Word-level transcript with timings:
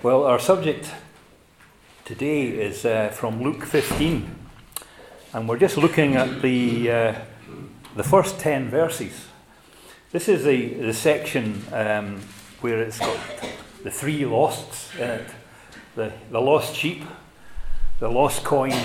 Well, 0.00 0.22
our 0.22 0.38
subject 0.38 0.92
today 2.04 2.46
is 2.46 2.84
uh, 2.84 3.08
from 3.08 3.42
Luke 3.42 3.64
15, 3.64 4.32
and 5.32 5.48
we're 5.48 5.58
just 5.58 5.76
looking 5.76 6.14
at 6.14 6.40
the, 6.40 6.88
uh, 6.88 7.14
the 7.96 8.04
first 8.04 8.38
10 8.38 8.70
verses. 8.70 9.26
This 10.12 10.28
is 10.28 10.44
the, 10.44 10.74
the 10.74 10.94
section 10.94 11.64
um, 11.72 12.20
where 12.60 12.80
it's 12.80 13.00
got 13.00 13.18
the 13.82 13.90
three 13.90 14.24
losts 14.24 14.94
in 14.94 15.10
it 15.10 15.30
the, 15.96 16.12
the 16.30 16.40
lost 16.40 16.76
sheep, 16.76 17.02
the 17.98 18.08
lost 18.08 18.44
coin, 18.44 18.80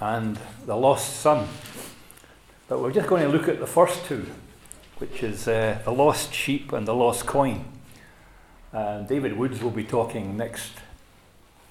and 0.00 0.38
the 0.64 0.76
lost 0.76 1.16
son. 1.16 1.46
But 2.68 2.80
we're 2.80 2.90
just 2.90 3.06
going 3.06 3.20
to 3.20 3.28
look 3.28 3.48
at 3.48 3.60
the 3.60 3.66
first 3.66 4.06
two, 4.06 4.24
which 4.96 5.22
is 5.22 5.46
uh, 5.46 5.78
the 5.84 5.92
lost 5.92 6.32
sheep 6.32 6.72
and 6.72 6.88
the 6.88 6.94
lost 6.94 7.26
coin. 7.26 7.75
Uh, 8.76 9.00
David 9.00 9.38
Woods 9.38 9.62
will 9.62 9.70
be 9.70 9.84
talking 9.84 10.36
next 10.36 10.72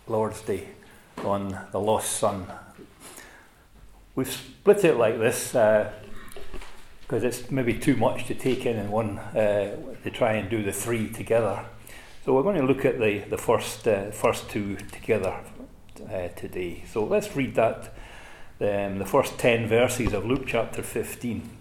Lord's 0.07 0.41
Day 0.41 0.69
on 1.23 1.55
the 1.71 1.79
lost 1.79 2.13
son. 2.13 2.47
We've 4.15 4.31
split 4.31 4.83
it 4.83 4.97
like 4.97 5.19
this 5.19 5.49
because 5.49 7.23
uh, 7.23 7.27
it's 7.27 7.51
maybe 7.51 7.77
too 7.77 7.95
much 7.95 8.25
to 8.25 8.33
take 8.33 8.65
in 8.65 8.77
in 8.77 8.89
one 8.89 9.19
uh, 9.19 9.77
to 10.03 10.09
try 10.09 10.33
and 10.33 10.49
do 10.49 10.63
the 10.63 10.71
three 10.71 11.07
together. 11.07 11.63
So 12.25 12.33
we're 12.33 12.41
going 12.41 12.59
to 12.59 12.65
look 12.65 12.85
at 12.85 12.97
the 12.99 13.19
the 13.19 13.37
first 13.37 13.87
uh, 13.87 14.09
first 14.09 14.49
two 14.49 14.75
together 14.91 15.41
uh, 16.11 16.29
today. 16.29 16.85
So 16.91 17.03
let's 17.03 17.35
read 17.35 17.53
that 17.53 17.93
um, 18.59 18.97
the 18.97 19.05
first 19.05 19.37
ten 19.37 19.67
verses 19.67 20.11
of 20.11 20.25
Luke 20.25 20.45
chapter 20.47 20.81
fifteen. 20.81 21.51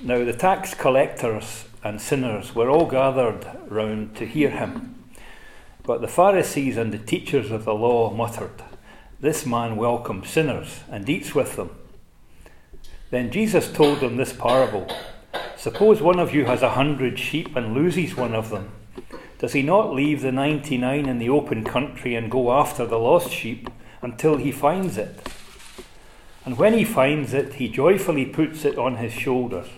Now 0.00 0.24
the 0.24 0.32
tax 0.32 0.74
collectors 0.74 1.66
and 1.86 2.00
sinners 2.00 2.52
were 2.52 2.68
all 2.68 2.86
gathered 2.86 3.46
round 3.68 4.16
to 4.16 4.26
hear 4.26 4.50
him. 4.50 5.04
But 5.84 6.00
the 6.00 6.08
Pharisees 6.08 6.76
and 6.76 6.92
the 6.92 6.98
teachers 6.98 7.52
of 7.52 7.64
the 7.64 7.74
law 7.74 8.10
muttered, 8.10 8.64
This 9.20 9.46
man 9.46 9.76
welcomes 9.76 10.28
sinners 10.28 10.80
and 10.90 11.08
eats 11.08 11.32
with 11.32 11.54
them. 11.54 11.70
Then 13.10 13.30
Jesus 13.30 13.72
told 13.72 14.00
them 14.00 14.16
this 14.16 14.32
parable 14.32 14.88
Suppose 15.56 16.02
one 16.02 16.18
of 16.18 16.34
you 16.34 16.46
has 16.46 16.60
a 16.60 16.70
hundred 16.70 17.20
sheep 17.20 17.54
and 17.54 17.72
loses 17.72 18.16
one 18.16 18.34
of 18.34 18.50
them. 18.50 18.72
Does 19.38 19.52
he 19.52 19.62
not 19.62 19.94
leave 19.94 20.22
the 20.22 20.32
ninety 20.32 20.76
nine 20.76 21.06
in 21.06 21.18
the 21.18 21.28
open 21.28 21.62
country 21.62 22.16
and 22.16 22.28
go 22.28 22.52
after 22.52 22.84
the 22.84 22.98
lost 22.98 23.30
sheep 23.30 23.70
until 24.02 24.38
he 24.38 24.50
finds 24.50 24.98
it? 24.98 25.24
And 26.44 26.58
when 26.58 26.74
he 26.74 26.84
finds 26.84 27.32
it, 27.32 27.54
he 27.54 27.68
joyfully 27.68 28.26
puts 28.26 28.64
it 28.64 28.76
on 28.76 28.96
his 28.96 29.12
shoulders 29.12 29.68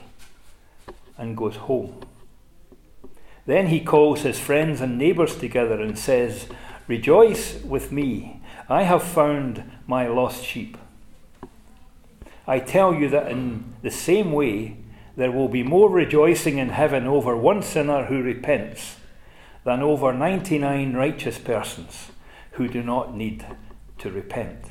and 1.19 1.37
goes 1.37 1.57
home. 1.57 2.01
Then 3.49 3.69
he 3.69 3.81
calls 3.81 4.21
his 4.21 4.39
friends 4.39 4.83
and 4.83 4.99
neighbours 4.99 5.35
together 5.35 5.81
and 5.81 5.99
says, 5.99 6.49
Rejoice 6.87 7.63
with 7.63 7.91
me, 7.91 8.43
I 8.69 8.83
have 8.83 9.03
found 9.03 9.65
my 9.87 10.07
lost 10.07 10.45
sheep. 10.45 10.77
I 12.47 12.59
tell 12.59 12.93
you 12.93 13.09
that 13.09 13.31
in 13.31 13.73
the 13.81 13.91
same 13.91 14.33
way, 14.33 14.77
there 15.17 15.33
will 15.33 15.49
be 15.49 15.63
more 15.63 15.89
rejoicing 15.89 16.59
in 16.59 16.69
heaven 16.69 17.07
over 17.07 17.35
one 17.35 17.63
sinner 17.63 18.05
who 18.05 18.21
repents 18.21 18.97
than 19.65 19.81
over 19.81 20.13
99 20.13 20.93
righteous 20.93 21.39
persons 21.39 22.11
who 22.53 22.69
do 22.69 22.83
not 22.83 23.17
need 23.17 23.47
to 23.97 24.11
repent. 24.11 24.67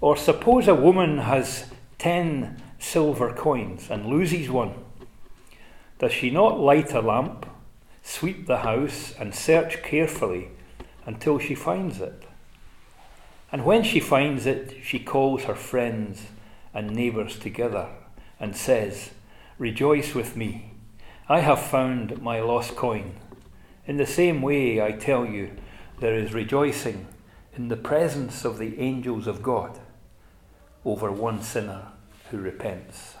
Or 0.00 0.16
suppose 0.16 0.68
a 0.68 0.76
woman 0.76 1.18
has 1.18 1.64
10 1.98 2.62
silver 2.78 3.32
coins 3.32 3.90
and 3.90 4.06
loses 4.06 4.48
one, 4.48 4.74
does 6.00 6.12
she 6.12 6.30
not 6.30 6.58
light 6.58 6.94
a 6.94 7.00
lamp, 7.02 7.44
sweep 8.02 8.46
the 8.46 8.58
house, 8.58 9.12
and 9.18 9.34
search 9.34 9.82
carefully 9.82 10.48
until 11.04 11.38
she 11.38 11.54
finds 11.54 12.00
it? 12.00 12.24
And 13.52 13.66
when 13.66 13.82
she 13.82 14.00
finds 14.00 14.46
it, 14.46 14.78
she 14.82 14.98
calls 14.98 15.44
her 15.44 15.54
friends 15.54 16.22
and 16.72 16.90
neighbours 16.90 17.38
together 17.38 17.90
and 18.40 18.56
says, 18.56 19.10
Rejoice 19.58 20.14
with 20.14 20.38
me, 20.38 20.72
I 21.28 21.40
have 21.40 21.60
found 21.60 22.22
my 22.22 22.40
lost 22.40 22.76
coin. 22.76 23.16
In 23.86 23.98
the 23.98 24.06
same 24.06 24.40
way, 24.40 24.82
I 24.82 24.92
tell 24.92 25.26
you, 25.26 25.50
there 25.98 26.14
is 26.14 26.32
rejoicing 26.32 27.08
in 27.54 27.68
the 27.68 27.76
presence 27.76 28.46
of 28.46 28.56
the 28.56 28.80
angels 28.80 29.26
of 29.26 29.42
God 29.42 29.78
over 30.82 31.12
one 31.12 31.42
sinner 31.42 31.88
who 32.30 32.38
repents. 32.38 33.16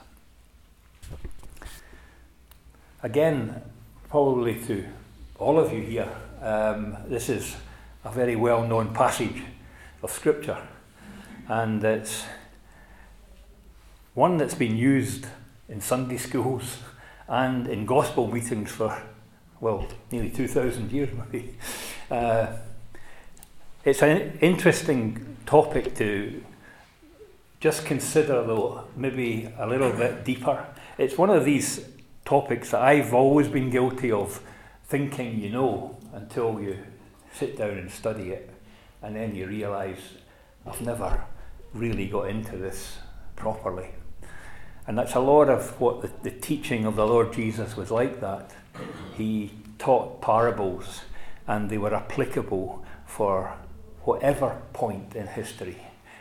Again, 3.02 3.62
probably 4.10 4.56
to 4.66 4.84
all 5.38 5.58
of 5.58 5.72
you 5.72 5.80
here, 5.80 6.08
um, 6.42 6.98
this 7.08 7.30
is 7.30 7.56
a 8.04 8.12
very 8.12 8.36
well 8.36 8.66
known 8.66 8.92
passage 8.92 9.42
of 10.02 10.10
Scripture, 10.10 10.58
and 11.48 11.82
it's 11.82 12.24
one 14.12 14.36
that's 14.36 14.54
been 14.54 14.76
used 14.76 15.26
in 15.70 15.80
Sunday 15.80 16.18
schools 16.18 16.76
and 17.26 17.68
in 17.68 17.86
gospel 17.86 18.26
meetings 18.26 18.70
for, 18.70 19.02
well, 19.62 19.86
nearly 20.12 20.28
2,000 20.28 20.92
years, 20.92 21.08
maybe. 21.32 21.54
Uh, 22.10 22.48
it's 23.82 24.02
an 24.02 24.38
interesting 24.42 25.38
topic 25.46 25.94
to 25.94 26.44
just 27.60 27.86
consider, 27.86 28.44
though, 28.44 28.84
maybe 28.94 29.48
a 29.58 29.66
little 29.66 29.92
bit 29.92 30.22
deeper. 30.22 30.66
It's 30.98 31.16
one 31.16 31.30
of 31.30 31.46
these 31.46 31.80
topics 32.30 32.70
that 32.70 32.80
I've 32.80 33.12
always 33.12 33.48
been 33.48 33.70
guilty 33.70 34.12
of 34.12 34.40
thinking 34.84 35.40
you 35.40 35.50
know 35.50 35.98
until 36.12 36.60
you 36.60 36.78
sit 37.34 37.58
down 37.58 37.70
and 37.70 37.90
study 37.90 38.30
it, 38.30 38.48
and 39.02 39.16
then 39.16 39.34
you 39.34 39.48
realise 39.48 39.98
I've 40.64 40.80
never 40.80 41.24
really 41.74 42.06
got 42.06 42.30
into 42.30 42.56
this 42.56 42.98
properly. 43.34 43.88
And 44.86 44.96
that's 44.96 45.16
a 45.16 45.18
lot 45.18 45.48
of 45.48 45.80
what 45.80 46.02
the, 46.02 46.10
the 46.22 46.30
teaching 46.30 46.84
of 46.84 46.94
the 46.94 47.04
Lord 47.04 47.32
Jesus 47.32 47.76
was 47.76 47.90
like 47.90 48.20
that. 48.20 48.52
He 49.16 49.50
taught 49.80 50.22
parables, 50.22 51.00
and 51.48 51.68
they 51.68 51.78
were 51.78 51.92
applicable 51.92 52.84
for 53.06 53.56
whatever 54.04 54.62
point 54.72 55.16
in 55.16 55.26
history 55.26 55.78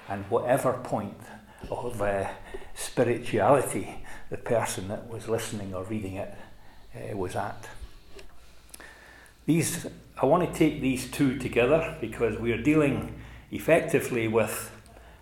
and 0.08 0.26
whatever 0.32 0.74
point 0.74 1.22
of 1.70 2.02
uh, 2.02 2.30
spirituality 2.74 4.04
the 4.30 4.38
person 4.38 4.88
that 4.88 5.10
was 5.10 5.28
listening 5.28 5.74
or 5.74 5.84
reading 5.86 6.16
it 6.16 6.34
uh, 6.96 7.18
was 7.18 7.36
at. 7.36 7.68
These, 9.46 9.88
I 10.22 10.26
want 10.26 10.48
to 10.48 10.58
take 10.58 10.82
these 10.82 11.10
two 11.10 11.38
together 11.40 11.98
because 12.00 12.40
we 12.40 12.52
are 12.52 12.62
dealing 12.62 13.20
effectively 13.52 14.28
with 14.28 14.72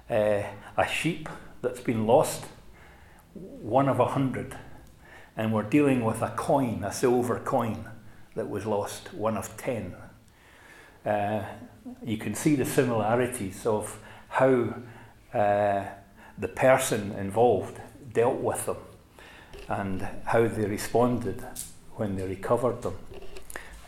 uh, 0.09 0.43
a 0.75 0.87
sheep 0.87 1.29
that's 1.61 1.79
been 1.79 2.05
lost, 2.05 2.45
one 3.33 3.87
of 3.87 3.99
a 3.99 4.07
hundred, 4.07 4.57
and 5.37 5.53
we're 5.53 5.63
dealing 5.63 6.03
with 6.03 6.21
a 6.21 6.29
coin, 6.31 6.83
a 6.83 6.91
silver 6.91 7.39
coin 7.39 7.89
that 8.35 8.49
was 8.49 8.65
lost, 8.65 9.13
one 9.13 9.37
of 9.37 9.55
ten. 9.55 9.95
Uh, 11.05 11.43
you 12.03 12.17
can 12.17 12.35
see 12.35 12.55
the 12.55 12.65
similarities 12.65 13.65
of 13.65 13.99
how 14.27 14.73
uh, 15.33 15.85
the 16.37 16.47
person 16.49 17.13
involved 17.13 17.79
dealt 18.11 18.41
with 18.41 18.65
them 18.65 18.77
and 19.67 20.07
how 20.25 20.47
they 20.47 20.65
responded 20.65 21.43
when 21.95 22.15
they 22.15 22.27
recovered 22.27 22.81
them. 22.81 22.95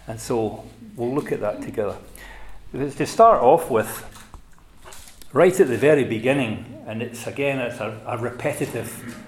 And 0.08 0.20
so 0.20 0.66
we'll 0.96 1.14
look 1.14 1.32
at 1.32 1.42
that 1.42 1.62
together. 1.62 1.98
To 2.74 3.06
start 3.06 3.42
off 3.42 3.70
with, 3.70 4.06
right 5.34 5.58
at 5.60 5.68
the 5.68 5.78
very 5.78 6.04
beginning, 6.04 6.84
and 6.86 7.02
it's 7.02 7.26
again 7.28 7.60
it's 7.60 7.80
a, 7.80 8.00
a 8.06 8.18
repetitive 8.18 9.24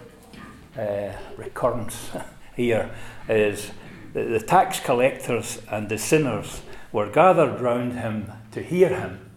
uh, 0.78 1.12
recurrence 1.38 2.12
here, 2.56 2.92
is 3.30 3.72
the, 4.14 4.24
the 4.24 4.40
tax 4.40 4.80
collectors 4.80 5.62
and 5.70 5.90
the 5.90 5.98
sinners 5.98 6.62
were 6.92 7.10
gathered 7.10 7.62
round 7.62 7.94
him 7.94 8.32
to 8.52 8.62
hear 8.62 8.90
him 8.90 9.32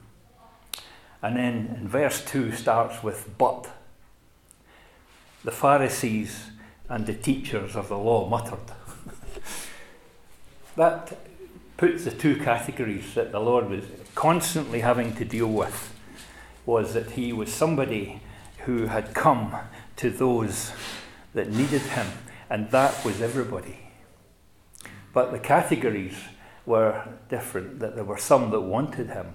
and 1.25 1.38
then 1.38 1.75
in 1.81 1.88
verse 1.88 2.22
2 2.22 2.52
starts 2.52 3.02
with, 3.02 3.31
But 3.38 3.70
the 5.43 5.50
Pharisees 5.50 6.50
and 6.88 7.06
the 7.06 7.14
teachers 7.14 7.76
of 7.76 7.88
the 7.88 7.98
law 7.98 8.28
muttered. 8.28 8.58
that 10.76 11.19
puts 11.76 12.04
the 12.04 12.10
two 12.10 12.36
categories 12.36 13.14
that 13.14 13.32
the 13.32 13.40
Lord 13.40 13.69
was 13.69 13.84
constantly 14.14 14.81
having 14.81 15.14
to 15.16 15.25
deal 15.25 15.48
with 15.48 15.94
was 16.66 16.94
that 16.94 17.12
he 17.12 17.32
was 17.32 17.52
somebody 17.52 18.20
who 18.64 18.86
had 18.86 19.14
come 19.14 19.54
to 19.96 20.10
those 20.10 20.72
that 21.34 21.50
needed 21.50 21.82
him, 21.82 22.06
and 22.48 22.70
that 22.70 23.04
was 23.04 23.20
everybody. 23.20 23.78
But 25.12 25.32
the 25.32 25.38
categories 25.38 26.14
were 26.66 27.06
different, 27.28 27.80
that 27.80 27.94
there 27.94 28.04
were 28.04 28.19
some 28.19 28.50
that 28.50 28.60
wanted 28.60 29.08
him 29.08 29.34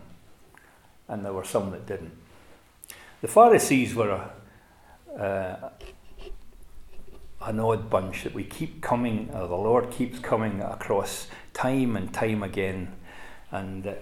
and 1.07 1.25
there 1.25 1.33
were 1.33 1.43
some 1.43 1.71
that 1.71 1.85
didn't. 1.85 2.15
The 3.21 3.27
Pharisees 3.27 3.95
were 3.95 4.31
a, 5.17 5.21
uh, 5.21 5.69
an 7.41 7.59
odd 7.59 7.89
bunch 7.89 8.23
that 8.23 8.33
we 8.33 8.43
keep 8.43 8.81
coming, 8.81 9.29
or 9.33 9.47
the 9.47 9.55
Lord 9.55 9.91
keeps 9.91 10.19
coming 10.19 10.61
across 10.61 11.27
time 11.53 11.95
and 11.95 12.13
time 12.13 12.43
again, 12.43 12.93
and 13.51 13.87
uh, 13.87 13.93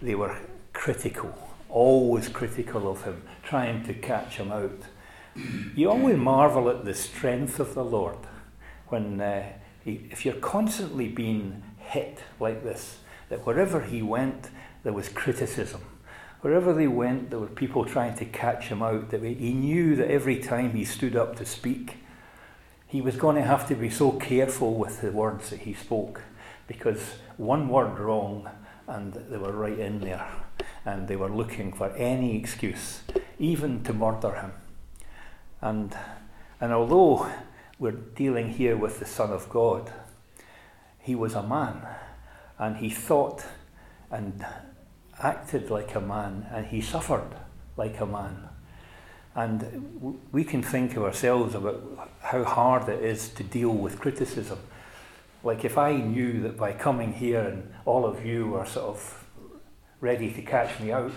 they 0.00 0.14
were 0.14 0.38
critical, 0.72 1.34
always 1.68 2.28
critical 2.28 2.88
of 2.90 3.02
him, 3.02 3.22
trying 3.42 3.84
to 3.84 3.94
catch 3.94 4.36
him 4.36 4.52
out. 4.52 4.82
You 5.74 5.90
always 5.90 6.16
marvel 6.16 6.70
at 6.70 6.84
the 6.84 6.94
strength 6.94 7.60
of 7.60 7.74
the 7.74 7.84
Lord 7.84 8.18
when, 8.88 9.20
uh, 9.20 9.52
he, 9.84 10.08
if 10.10 10.24
you're 10.24 10.34
constantly 10.34 11.08
being 11.08 11.62
hit 11.78 12.20
like 12.40 12.62
this, 12.62 13.00
that 13.28 13.44
wherever 13.44 13.82
he 13.82 14.02
went, 14.02 14.50
there 14.84 14.92
was 14.92 15.08
criticism. 15.08 15.82
Wherever 16.40 16.72
they 16.72 16.86
went, 16.86 17.30
there 17.30 17.40
were 17.40 17.48
people 17.48 17.84
trying 17.84 18.16
to 18.16 18.24
catch 18.24 18.66
him 18.68 18.82
out. 18.82 19.10
That 19.10 19.22
he 19.22 19.52
knew 19.52 19.96
that 19.96 20.10
every 20.10 20.38
time 20.38 20.74
he 20.74 20.84
stood 20.84 21.16
up 21.16 21.36
to 21.36 21.44
speak, 21.44 21.96
he 22.86 23.00
was 23.00 23.16
going 23.16 23.36
to 23.36 23.42
have 23.42 23.66
to 23.68 23.74
be 23.74 23.90
so 23.90 24.12
careful 24.12 24.74
with 24.74 25.00
the 25.00 25.10
words 25.10 25.50
that 25.50 25.60
he 25.60 25.74
spoke 25.74 26.22
because 26.66 27.16
one 27.36 27.68
word 27.68 27.98
wrong 27.98 28.48
and 28.86 29.12
they 29.12 29.36
were 29.36 29.52
right 29.52 29.78
in 29.78 30.00
there 30.00 30.26
and 30.84 31.08
they 31.08 31.16
were 31.16 31.28
looking 31.28 31.72
for 31.72 31.90
any 31.90 32.36
excuse, 32.36 33.00
even 33.38 33.82
to 33.82 33.92
murder 33.92 34.34
him. 34.34 34.52
And, 35.60 35.96
and 36.60 36.72
although 36.72 37.28
we're 37.78 37.90
dealing 37.90 38.50
here 38.50 38.76
with 38.76 39.00
the 39.00 39.04
Son 39.04 39.30
of 39.30 39.48
God, 39.48 39.92
he 41.00 41.14
was 41.14 41.34
a 41.34 41.42
man 41.42 41.86
and 42.58 42.76
he 42.76 42.90
thought 42.90 43.44
and 44.10 44.46
acted 45.20 45.70
like 45.70 45.94
a 45.94 46.00
man 46.00 46.46
and 46.52 46.66
he 46.66 46.80
suffered 46.80 47.34
like 47.76 48.00
a 48.00 48.06
man. 48.06 48.48
And 49.36 50.18
we 50.32 50.44
can 50.44 50.62
think 50.62 50.96
of 50.96 51.04
ourselves 51.04 51.54
about 51.54 52.08
how 52.22 52.42
hard 52.42 52.88
it 52.88 53.04
is 53.04 53.28
to 53.34 53.44
deal 53.44 53.70
with 53.70 54.00
criticism. 54.00 54.58
Like 55.44 55.62
if 55.62 55.76
I 55.76 55.92
knew 55.92 56.40
that 56.40 56.56
by 56.56 56.72
coming 56.72 57.12
here 57.12 57.42
and 57.42 57.70
all 57.84 58.06
of 58.06 58.24
you 58.24 58.46
were 58.46 58.64
sort 58.64 58.86
of 58.86 59.26
ready 60.00 60.32
to 60.32 60.40
catch 60.40 60.80
me 60.80 60.90
out, 60.90 61.12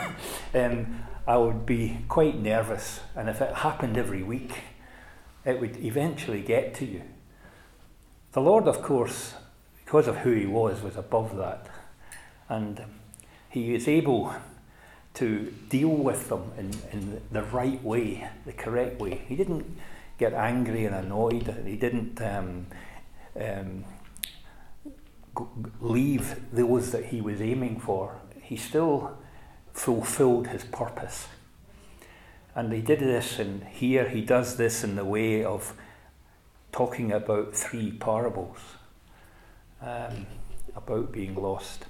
um, 0.54 1.02
I 1.26 1.36
would 1.38 1.66
be 1.66 1.98
quite 2.08 2.38
nervous. 2.40 3.00
And 3.16 3.28
if 3.28 3.40
it 3.40 3.52
happened 3.52 3.98
every 3.98 4.22
week, 4.22 4.60
it 5.44 5.60
would 5.60 5.76
eventually 5.84 6.42
get 6.42 6.72
to 6.74 6.86
you. 6.86 7.02
The 8.30 8.40
Lord, 8.42 8.68
of 8.68 8.80
course, 8.80 9.34
because 9.84 10.06
of 10.06 10.18
who 10.18 10.32
He 10.32 10.46
was, 10.46 10.82
was 10.82 10.96
above 10.96 11.36
that. 11.36 11.66
And 12.48 12.84
He 13.48 13.74
is 13.74 13.88
able 13.88 14.36
to 15.16 15.50
deal 15.70 15.88
with 15.88 16.28
them 16.28 16.52
in, 16.58 16.70
in 16.92 17.20
the 17.32 17.42
right 17.42 17.82
way, 17.82 18.28
the 18.44 18.52
correct 18.52 19.00
way. 19.00 19.22
He 19.26 19.34
didn't 19.34 19.78
get 20.18 20.34
angry 20.34 20.84
and 20.84 20.94
annoyed. 20.94 21.54
He 21.66 21.76
didn't 21.76 22.20
um, 22.20 22.66
um, 23.40 23.84
leave 25.80 26.36
those 26.52 26.92
that 26.92 27.06
he 27.06 27.22
was 27.22 27.40
aiming 27.40 27.80
for. 27.80 28.20
He 28.42 28.56
still 28.56 29.16
fulfilled 29.72 30.48
his 30.48 30.64
purpose. 30.64 31.28
And 32.54 32.72
he 32.72 32.82
did 32.82 33.00
this, 33.00 33.38
and 33.38 33.64
here 33.64 34.08
he 34.08 34.20
does 34.20 34.56
this 34.56 34.84
in 34.84 34.96
the 34.96 35.04
way 35.04 35.44
of 35.44 35.72
talking 36.72 37.10
about 37.10 37.54
three 37.54 37.90
parables 37.90 38.58
um, 39.80 40.26
about 40.74 41.10
being 41.10 41.34
lost. 41.34 41.86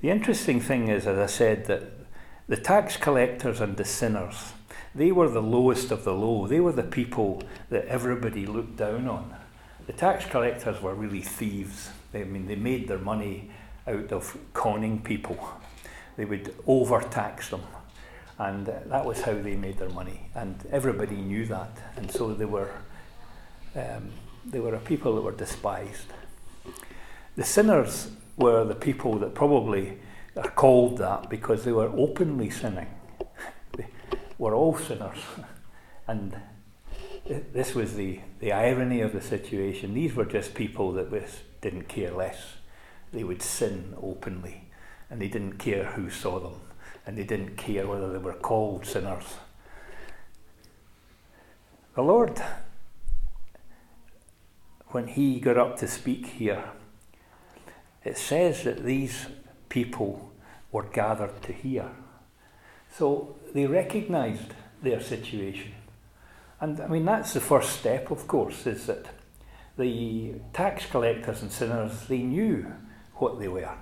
The 0.00 0.10
interesting 0.10 0.60
thing 0.60 0.88
is, 0.88 1.06
as 1.06 1.18
I 1.18 1.26
said, 1.26 1.66
that 1.66 1.97
the 2.48 2.56
tax 2.56 2.96
collectors 2.96 3.60
and 3.60 3.76
the 3.76 3.84
sinners, 3.84 4.52
they 4.94 5.12
were 5.12 5.28
the 5.28 5.42
lowest 5.42 5.90
of 5.90 6.04
the 6.04 6.14
low. 6.14 6.46
They 6.46 6.60
were 6.60 6.72
the 6.72 6.82
people 6.82 7.42
that 7.70 7.84
everybody 7.86 8.46
looked 8.46 8.76
down 8.76 9.06
on. 9.06 9.34
The 9.86 9.92
tax 9.92 10.24
collectors 10.24 10.82
were 10.82 10.94
really 10.94 11.20
thieves. 11.20 11.90
I 12.14 12.24
mean, 12.24 12.46
they 12.46 12.56
made 12.56 12.88
their 12.88 12.98
money 12.98 13.50
out 13.86 14.12
of 14.12 14.36
conning 14.54 15.02
people. 15.02 15.38
They 16.16 16.24
would 16.24 16.54
overtax 16.66 17.50
them. 17.50 17.62
And 18.38 18.66
that 18.66 19.04
was 19.04 19.20
how 19.22 19.34
they 19.34 19.56
made 19.56 19.78
their 19.78 19.90
money. 19.90 20.30
And 20.34 20.56
everybody 20.70 21.16
knew 21.16 21.44
that. 21.46 21.70
And 21.96 22.10
so 22.10 22.32
they 22.32 22.44
were, 22.44 22.70
um, 23.74 24.10
they 24.46 24.60
were 24.60 24.74
a 24.74 24.80
people 24.80 25.14
that 25.16 25.22
were 25.22 25.32
despised. 25.32 26.06
The 27.36 27.44
sinners 27.44 28.10
were 28.36 28.64
the 28.64 28.74
people 28.74 29.18
that 29.18 29.34
probably 29.34 29.98
are 30.38 30.50
called 30.50 30.98
that 30.98 31.28
because 31.28 31.64
they 31.64 31.72
were 31.72 31.90
openly 31.96 32.50
sinning. 32.50 32.88
they 33.76 33.86
were 34.38 34.54
all 34.54 34.76
sinners. 34.76 35.18
And 36.06 36.36
this 37.26 37.74
was 37.74 37.94
the, 37.94 38.20
the 38.38 38.52
irony 38.52 39.00
of 39.00 39.12
the 39.12 39.20
situation. 39.20 39.94
These 39.94 40.14
were 40.14 40.24
just 40.24 40.54
people 40.54 40.92
that 40.92 41.10
was, 41.10 41.40
didn't 41.60 41.88
care 41.88 42.12
less. 42.12 42.54
They 43.12 43.24
would 43.24 43.42
sin 43.42 43.94
openly 44.00 44.70
and 45.10 45.20
they 45.20 45.28
didn't 45.28 45.58
care 45.58 45.84
who 45.84 46.08
saw 46.10 46.38
them 46.38 46.60
and 47.06 47.16
they 47.16 47.24
didn't 47.24 47.56
care 47.56 47.86
whether 47.86 48.12
they 48.12 48.18
were 48.18 48.34
called 48.34 48.86
sinners. 48.86 49.36
The 51.94 52.02
Lord, 52.02 52.40
when 54.88 55.08
He 55.08 55.40
got 55.40 55.58
up 55.58 55.76
to 55.78 55.88
speak 55.88 56.26
here, 56.26 56.64
it 58.04 58.16
says 58.16 58.62
that 58.64 58.84
these 58.84 59.26
people 59.68 60.27
were 60.72 60.84
gathered 60.84 61.42
to 61.42 61.52
hear. 61.52 61.90
So 62.96 63.36
they 63.54 63.66
recognized 63.66 64.54
their 64.82 65.00
situation. 65.00 65.72
And 66.60 66.80
I 66.80 66.88
mean, 66.88 67.04
that's 67.04 67.34
the 67.34 67.40
first 67.40 67.78
step, 67.78 68.10
of 68.10 68.26
course, 68.26 68.66
is 68.66 68.86
that 68.86 69.06
the 69.76 70.34
tax 70.52 70.86
collectors 70.86 71.42
and 71.42 71.52
sinners, 71.52 72.06
they 72.08 72.18
knew 72.18 72.72
what 73.14 73.38
they 73.38 73.48
were. 73.48 73.76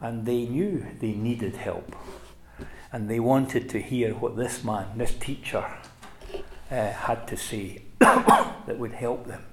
And 0.00 0.26
they 0.26 0.44
knew 0.46 0.84
they 1.00 1.12
needed 1.12 1.56
help. 1.56 1.94
And 2.92 3.08
they 3.08 3.20
wanted 3.20 3.68
to 3.70 3.80
hear 3.80 4.14
what 4.14 4.36
this 4.36 4.64
man, 4.64 4.98
this 4.98 5.14
teacher, 5.14 5.64
uh, 6.70 6.90
had 6.90 7.26
to 7.28 7.36
say 7.36 7.82
that 8.00 8.78
would 8.78 8.92
help 8.92 9.26
them. 9.26 9.44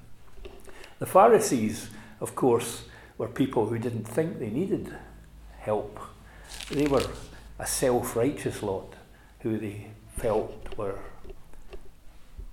The 0.99 1.05
Pharisees, 1.05 1.89
of 2.19 2.35
course, 2.35 2.85
were 3.17 3.27
people 3.27 3.67
who 3.67 3.77
didn't 3.77 4.07
think 4.07 4.39
they 4.39 4.49
needed 4.49 4.95
help. 5.59 5.99
They 6.69 6.87
were 6.87 7.05
a 7.59 7.67
self 7.67 8.15
righteous 8.15 8.63
lot 8.63 8.93
who 9.39 9.57
they 9.57 9.87
felt 10.17 10.77
were 10.77 10.99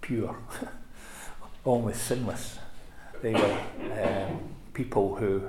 pure, 0.01 0.37
almost 1.65 2.05
sinless. 2.05 2.59
They 3.23 3.33
were 3.33 3.59
um, 4.03 4.41
people 4.75 5.17
who 5.17 5.49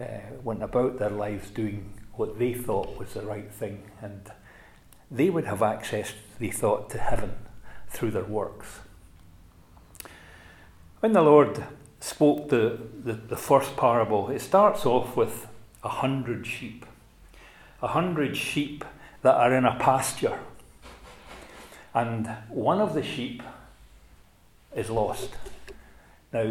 uh, 0.00 0.04
went 0.42 0.62
about 0.62 0.98
their 0.98 1.10
lives 1.10 1.50
doing 1.50 1.92
what 2.14 2.38
they 2.38 2.54
thought 2.54 2.98
was 2.98 3.14
the 3.14 3.22
right 3.22 3.50
thing, 3.50 3.82
and 4.00 4.30
they 5.10 5.30
would 5.30 5.46
have 5.46 5.62
access, 5.62 6.12
they 6.38 6.50
thought, 6.50 6.90
to 6.90 6.98
heaven 6.98 7.32
through 7.88 8.10
their 8.10 8.24
works. 8.24 8.80
When 11.00 11.12
the 11.12 11.22
Lord 11.22 11.64
spoke 12.00 12.48
the, 12.48 12.78
the, 13.02 13.12
the 13.12 13.36
first 13.36 13.76
parable, 13.76 14.30
it 14.30 14.40
starts 14.40 14.86
off 14.86 15.16
with 15.16 15.46
a 15.82 15.88
hundred 15.88 16.46
sheep. 16.46 16.86
A 17.84 17.88
hundred 17.88 18.34
sheep 18.34 18.82
that 19.20 19.34
are 19.34 19.54
in 19.54 19.66
a 19.66 19.76
pasture. 19.78 20.38
And 21.92 22.26
one 22.48 22.80
of 22.80 22.94
the 22.94 23.02
sheep 23.02 23.42
is 24.74 24.88
lost. 24.88 25.28
Now, 26.32 26.50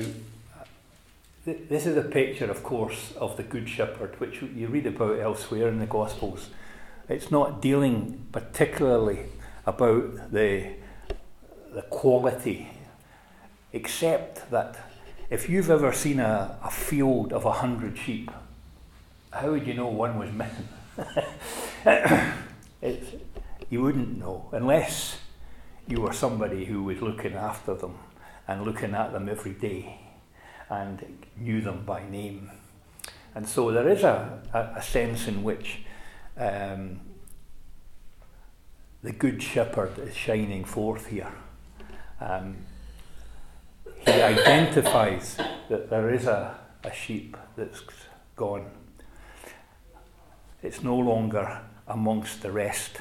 th- 1.44 1.68
this 1.70 1.88
is 1.88 1.98
a 1.98 2.04
picture, 2.04 2.52
of 2.52 2.62
course, 2.62 3.13
of 3.18 3.36
the 3.36 3.42
Good 3.42 3.68
Shepherd, 3.68 4.20
which 4.20 4.44
you 4.44 4.68
read 4.68 4.86
about 4.86 5.18
elsewhere 5.18 5.70
in 5.70 5.80
the 5.80 5.88
Gospels. 5.88 6.50
It's 7.10 7.32
not 7.32 7.63
dealing 7.63 8.28
particularly 8.32 9.25
about 9.66 10.32
the, 10.32 10.74
the 11.74 11.82
quality, 11.82 12.68
except 13.72 14.52
that 14.52 14.78
if 15.32 15.50
you've 15.50 15.72
ever 15.72 15.94
seen 15.94 16.20
a, 16.20 16.60
a 16.63 16.70
field 16.70 17.34
of 17.34 17.44
a 17.46 17.54
hundred 17.54 17.98
sheep, 17.98 18.30
how 19.32 19.50
would 19.50 19.66
you 19.66 19.74
know 19.74 19.88
one 19.88 20.20
was 20.20 20.32
missing? 20.32 20.68
you 23.70 23.82
wouldn't 23.82 24.18
know 24.20 24.50
unless 24.52 25.18
you 25.88 26.02
were 26.02 26.14
somebody 26.14 26.66
who 26.66 26.84
was 26.84 27.02
looking 27.02 27.34
after 27.34 27.74
them 27.74 27.98
and 28.48 28.64
looking 28.64 28.94
at 28.94 29.12
them 29.12 29.28
every 29.30 29.54
day 29.54 30.00
and 30.70 31.28
knew 31.38 31.62
them 31.62 31.84
by 31.86 32.08
name. 32.10 32.52
And 33.36 33.48
so 33.48 33.72
there 33.72 33.90
is 33.90 34.04
a, 34.04 34.42
a, 34.54 34.80
a 34.80 34.82
sense 34.82 35.28
in 35.28 35.44
which 35.44 35.80
um, 36.38 37.00
the 39.02 39.12
Good 39.12 39.42
Shepherd 39.42 39.98
is 40.00 40.16
shining 40.16 40.64
forth 40.64 41.08
here. 41.08 41.34
Um, 42.22 42.58
he 44.06 44.22
identifies 44.22 45.38
that 45.70 45.90
there 45.90 46.14
is 46.14 46.26
a, 46.26 46.60
a 46.84 46.94
sheep 46.94 47.36
that's 47.56 47.82
gone. 48.36 48.70
It's 50.63 50.82
no 50.82 50.98
longer 50.98 51.62
amongst 51.88 52.41
the 52.41 52.51
rest. 52.51 52.98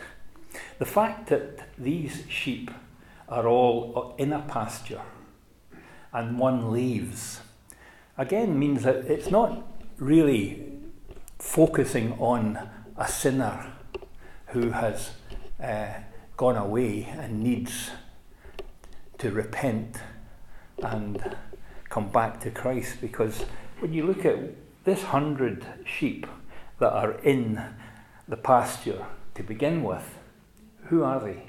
The 0.78 0.84
fact 0.84 1.28
that 1.28 1.68
these 1.78 2.24
sheep 2.28 2.70
are 3.28 3.46
all 3.46 4.14
in 4.18 4.32
a 4.32 4.40
pasture 4.40 5.00
and 6.12 6.38
one 6.38 6.72
leaves, 6.72 7.40
again 8.18 8.58
means 8.58 8.82
that 8.82 8.96
it's 8.96 9.30
not 9.30 9.66
really 9.96 10.72
focusing 11.38 12.12
on 12.14 12.68
a 12.96 13.08
sinner 13.08 13.72
who 14.48 14.70
has 14.70 15.12
uh, 15.62 15.94
gone 16.36 16.56
away 16.56 17.04
and 17.04 17.42
needs 17.42 17.90
to 19.18 19.30
repent 19.30 19.98
and 20.82 21.36
come 21.88 22.08
back 22.08 22.40
to 22.40 22.50
Christ. 22.50 23.00
Because 23.00 23.44
when 23.78 23.92
you 23.92 24.04
look 24.04 24.24
at 24.26 24.38
this 24.84 25.04
hundred 25.04 25.64
sheep 25.84 26.26
that 26.82 26.92
are 26.92 27.12
in 27.20 27.62
the 28.26 28.36
pasture 28.36 29.06
to 29.36 29.42
begin 29.44 29.84
with, 29.84 30.18
who 30.86 31.04
are 31.04 31.20
they? 31.20 31.44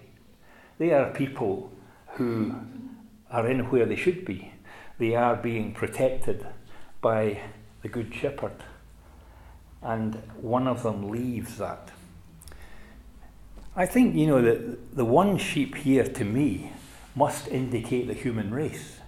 They 0.78 0.92
are 0.92 1.10
people 1.10 1.72
who 2.18 2.54
are 3.32 3.48
in 3.48 3.72
where 3.72 3.88
they 3.88 3.96
should 3.96 4.26
be. 4.26 4.54
They 5.00 5.16
are 5.16 5.36
being 5.36 5.74
protected 5.74 6.46
by 7.02 7.42
the 7.82 7.90
Good 7.90 8.14
Shepherd. 8.14 8.64
And 9.82 10.22
one 10.40 10.68
of 10.68 10.84
them 10.84 11.10
leaves 11.10 11.58
that. 11.58 11.90
I 13.76 13.88
think, 13.88 14.16
you 14.16 14.28
know, 14.28 14.42
that 14.44 14.96
the 14.96 15.04
one 15.04 15.40
sheep 15.40 15.74
here 15.78 16.04
to 16.04 16.24
me 16.24 16.74
must 17.16 17.48
indicate 17.48 18.06
the 18.06 18.14
human 18.14 18.54
race. 18.54 19.00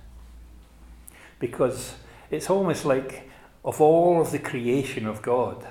Because 1.38 1.94
it's 2.32 2.50
almost 2.50 2.84
like, 2.84 3.30
of 3.64 3.80
all 3.80 4.20
of 4.20 4.32
the 4.32 4.40
creation 4.40 5.06
of 5.06 5.22
God, 5.22 5.68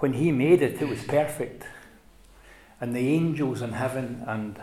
when 0.00 0.14
He 0.14 0.32
made 0.32 0.62
it, 0.62 0.80
it 0.80 0.88
was 0.88 1.02
perfect. 1.04 1.64
And 2.80 2.96
the 2.96 3.08
angels 3.08 3.62
in 3.62 3.72
heaven 3.72 4.24
and 4.26 4.58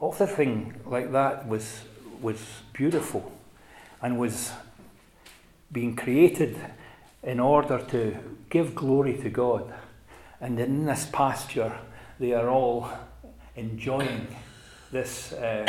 everything 0.00 0.80
like 0.86 1.12
that 1.12 1.46
was, 1.48 1.82
was 2.22 2.38
beautiful 2.72 3.32
and 4.00 4.18
was 4.18 4.52
being 5.72 5.96
created 5.96 6.56
in 7.22 7.40
order 7.40 7.78
to 7.90 8.16
give 8.48 8.74
glory 8.74 9.14
to 9.14 9.28
God. 9.28 9.74
And 10.40 10.60
in 10.60 10.86
this 10.86 11.08
pasture, 11.12 11.76
they 12.20 12.32
are 12.32 12.48
all 12.48 12.88
enjoying 13.56 14.28
this 14.92 15.32
uh, 15.32 15.66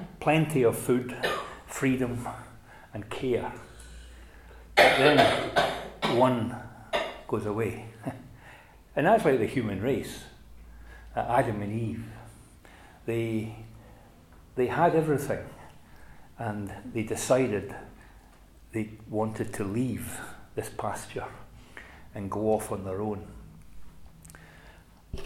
plenty 0.20 0.62
of 0.62 0.78
food, 0.78 1.16
freedom, 1.66 2.28
and 2.94 3.10
care. 3.10 3.52
But 4.76 4.98
then 4.98 6.16
one 6.16 6.54
goes 7.30 7.46
away. 7.46 7.84
and 8.96 9.06
that's 9.06 9.24
like 9.24 9.38
the 9.38 9.46
human 9.46 9.80
race. 9.80 10.24
Uh, 11.14 11.20
Adam 11.20 11.62
and 11.62 11.80
Eve. 11.80 12.04
They, 13.06 13.54
they 14.56 14.66
had 14.66 14.96
everything 14.96 15.44
and 16.38 16.72
they 16.92 17.04
decided 17.04 17.74
they 18.72 18.90
wanted 19.08 19.52
to 19.54 19.64
leave 19.64 20.18
this 20.56 20.70
pasture 20.76 21.26
and 22.14 22.30
go 22.30 22.52
off 22.52 22.72
on 22.72 22.84
their 22.84 23.00
own. 23.00 23.24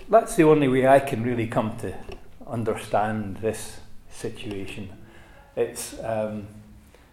That's 0.09 0.37
the 0.37 0.43
only 0.43 0.69
way 0.69 0.87
I 0.87 1.01
can 1.01 1.23
really 1.23 1.47
come 1.47 1.77
to 1.79 1.95
understand 2.47 3.39
this 3.39 3.81
situation. 4.11 4.91
It's 5.57 5.95
um, 6.03 6.49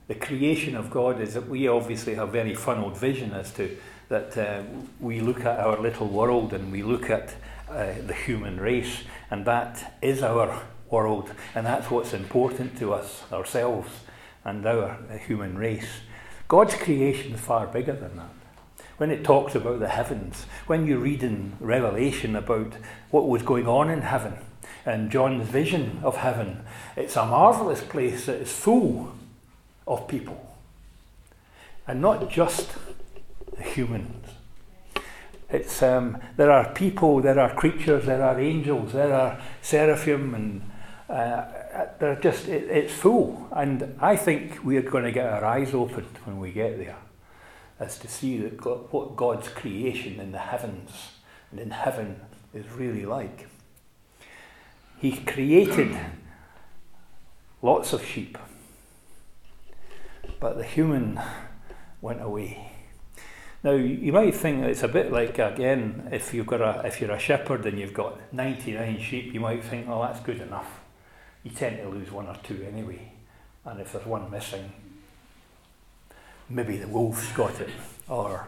the 0.07 0.15
creation 0.15 0.75
of 0.75 0.89
God 0.89 1.21
is 1.21 1.35
that 1.35 1.47
we 1.47 1.67
obviously 1.69 2.15
have 2.15 2.29
very 2.29 2.55
funneled 2.55 2.97
vision 2.97 3.31
as 3.31 3.53
to 3.53 3.77
that 4.11 4.37
uh, 4.37 4.61
we 4.99 5.21
look 5.21 5.45
at 5.45 5.57
our 5.57 5.79
little 5.79 6.05
world 6.05 6.51
and 6.51 6.69
we 6.69 6.83
look 6.83 7.09
at 7.09 7.33
uh, 7.69 7.93
the 8.05 8.13
human 8.13 8.59
race, 8.59 9.03
and 9.29 9.45
that 9.45 9.95
is 10.01 10.21
our 10.21 10.63
world, 10.89 11.31
and 11.55 11.65
that's 11.65 11.89
what's 11.89 12.13
important 12.13 12.77
to 12.77 12.93
us, 12.93 13.23
ourselves, 13.31 13.89
and 14.43 14.65
our 14.65 14.97
uh, 15.09 15.17
human 15.17 15.57
race. 15.57 16.01
God's 16.49 16.75
creation 16.75 17.35
is 17.35 17.39
far 17.39 17.67
bigger 17.67 17.93
than 17.93 18.17
that. 18.17 18.33
When 18.97 19.11
it 19.11 19.23
talks 19.23 19.55
about 19.55 19.79
the 19.79 19.87
heavens, 19.87 20.45
when 20.67 20.85
you 20.85 20.97
read 20.97 21.23
in 21.23 21.53
Revelation 21.61 22.35
about 22.35 22.73
what 23.11 23.29
was 23.29 23.43
going 23.43 23.65
on 23.65 23.89
in 23.89 24.01
heaven 24.01 24.33
and 24.85 25.09
John's 25.09 25.47
vision 25.47 26.01
of 26.03 26.17
heaven, 26.17 26.65
it's 26.97 27.15
a 27.15 27.25
marvellous 27.25 27.81
place 27.81 28.25
that 28.25 28.41
is 28.41 28.51
full 28.51 29.13
of 29.87 30.09
people. 30.09 30.53
And 31.87 32.01
not 32.01 32.29
just 32.29 32.71
humans. 33.61 34.25
It's, 35.49 35.83
um, 35.83 36.17
there 36.37 36.51
are 36.51 36.71
people, 36.73 37.21
there 37.21 37.39
are 37.39 37.53
creatures, 37.53 38.05
there 38.05 38.23
are 38.23 38.39
angels, 38.39 38.93
there 38.93 39.13
are 39.13 39.41
seraphim, 39.61 40.33
and 40.33 40.71
uh, 41.09 41.45
they're 41.99 42.19
just, 42.21 42.47
it, 42.47 42.69
it's 42.69 42.93
full. 42.93 43.49
And 43.51 43.95
I 43.99 44.15
think 44.15 44.63
we're 44.63 44.81
going 44.81 45.03
to 45.03 45.11
get 45.11 45.27
our 45.27 45.43
eyes 45.43 45.73
opened 45.73 46.17
when 46.23 46.39
we 46.39 46.51
get 46.51 46.77
there 46.77 46.97
as 47.81 47.97
to 47.99 48.07
see 48.07 48.37
that 48.37 48.57
God, 48.57 48.87
what 48.91 49.15
God's 49.15 49.49
creation 49.49 50.19
in 50.19 50.31
the 50.31 50.37
heavens 50.37 50.91
and 51.49 51.59
in 51.59 51.71
heaven 51.71 52.21
is 52.53 52.69
really 52.71 53.05
like. 53.05 53.47
He 54.99 55.17
created 55.17 55.97
lots 57.61 57.91
of 57.91 58.05
sheep, 58.05 58.37
but 60.39 60.57
the 60.57 60.63
human 60.63 61.19
went 62.01 62.21
away. 62.21 62.70
Now 63.63 63.73
you 63.73 64.11
might 64.11 64.33
think 64.33 64.65
it's 64.65 64.81
a 64.81 64.87
bit 64.87 65.11
like 65.11 65.37
again, 65.37 66.09
if 66.11 66.33
you've 66.33 66.47
got 66.47 66.61
a 66.61 66.81
if 66.85 66.99
you're 66.99 67.11
a 67.11 67.19
shepherd 67.19 67.65
and 67.65 67.77
you've 67.77 67.93
got 67.93 68.33
99 68.33 68.99
sheep, 68.99 69.33
you 69.33 69.39
might 69.39 69.63
think, 69.63 69.87
oh, 69.87 70.01
that's 70.01 70.19
good 70.19 70.41
enough. 70.41 70.79
You 71.43 71.51
tend 71.51 71.77
to 71.77 71.89
lose 71.89 72.11
one 72.11 72.27
or 72.27 72.35
two 72.43 72.65
anyway, 72.67 73.11
and 73.65 73.79
if 73.79 73.93
there's 73.93 74.05
one 74.05 74.31
missing, 74.31 74.71
maybe 76.49 76.77
the 76.77 76.87
wolves 76.87 77.31
got 77.33 77.59
it, 77.61 77.69
or 78.07 78.47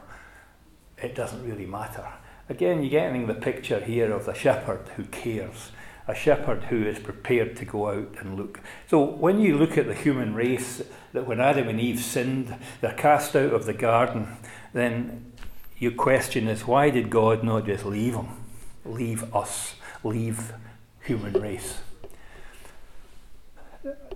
it 0.97 1.13
doesn't 1.13 1.47
really 1.47 1.65
matter. 1.67 2.07
Again, 2.49 2.81
you're 2.81 2.89
getting 2.89 3.27
the 3.27 3.33
picture 3.35 3.79
here 3.79 4.11
of 4.11 4.25
the 4.25 4.33
shepherd 4.33 4.87
who 4.95 5.05
cares, 5.05 5.71
a 6.07 6.15
shepherd 6.15 6.63
who 6.65 6.85
is 6.85 6.99
prepared 6.99 7.55
to 7.57 7.65
go 7.65 7.89
out 7.89 8.15
and 8.19 8.37
look. 8.37 8.59
So 8.87 9.03
when 9.03 9.39
you 9.39 9.57
look 9.57 9.77
at 9.77 9.87
the 9.87 9.93
human 9.93 10.33
race, 10.33 10.81
that 11.13 11.27
when 11.27 11.39
Adam 11.39 11.69
and 11.69 11.79
Eve 11.79 11.99
sinned, 11.99 12.55
they're 12.81 12.93
cast 12.93 13.35
out 13.35 13.53
of 13.53 13.65
the 13.65 13.73
garden 13.73 14.37
then 14.73 15.31
your 15.77 15.91
question 15.91 16.47
is 16.47 16.67
why 16.67 16.89
did 16.89 17.09
God 17.09 17.43
not 17.43 17.65
just 17.65 17.85
leave 17.85 18.13
them? 18.13 18.29
Leave 18.83 19.33
us, 19.33 19.75
leave 20.03 20.53
human 21.01 21.33
race. 21.33 21.79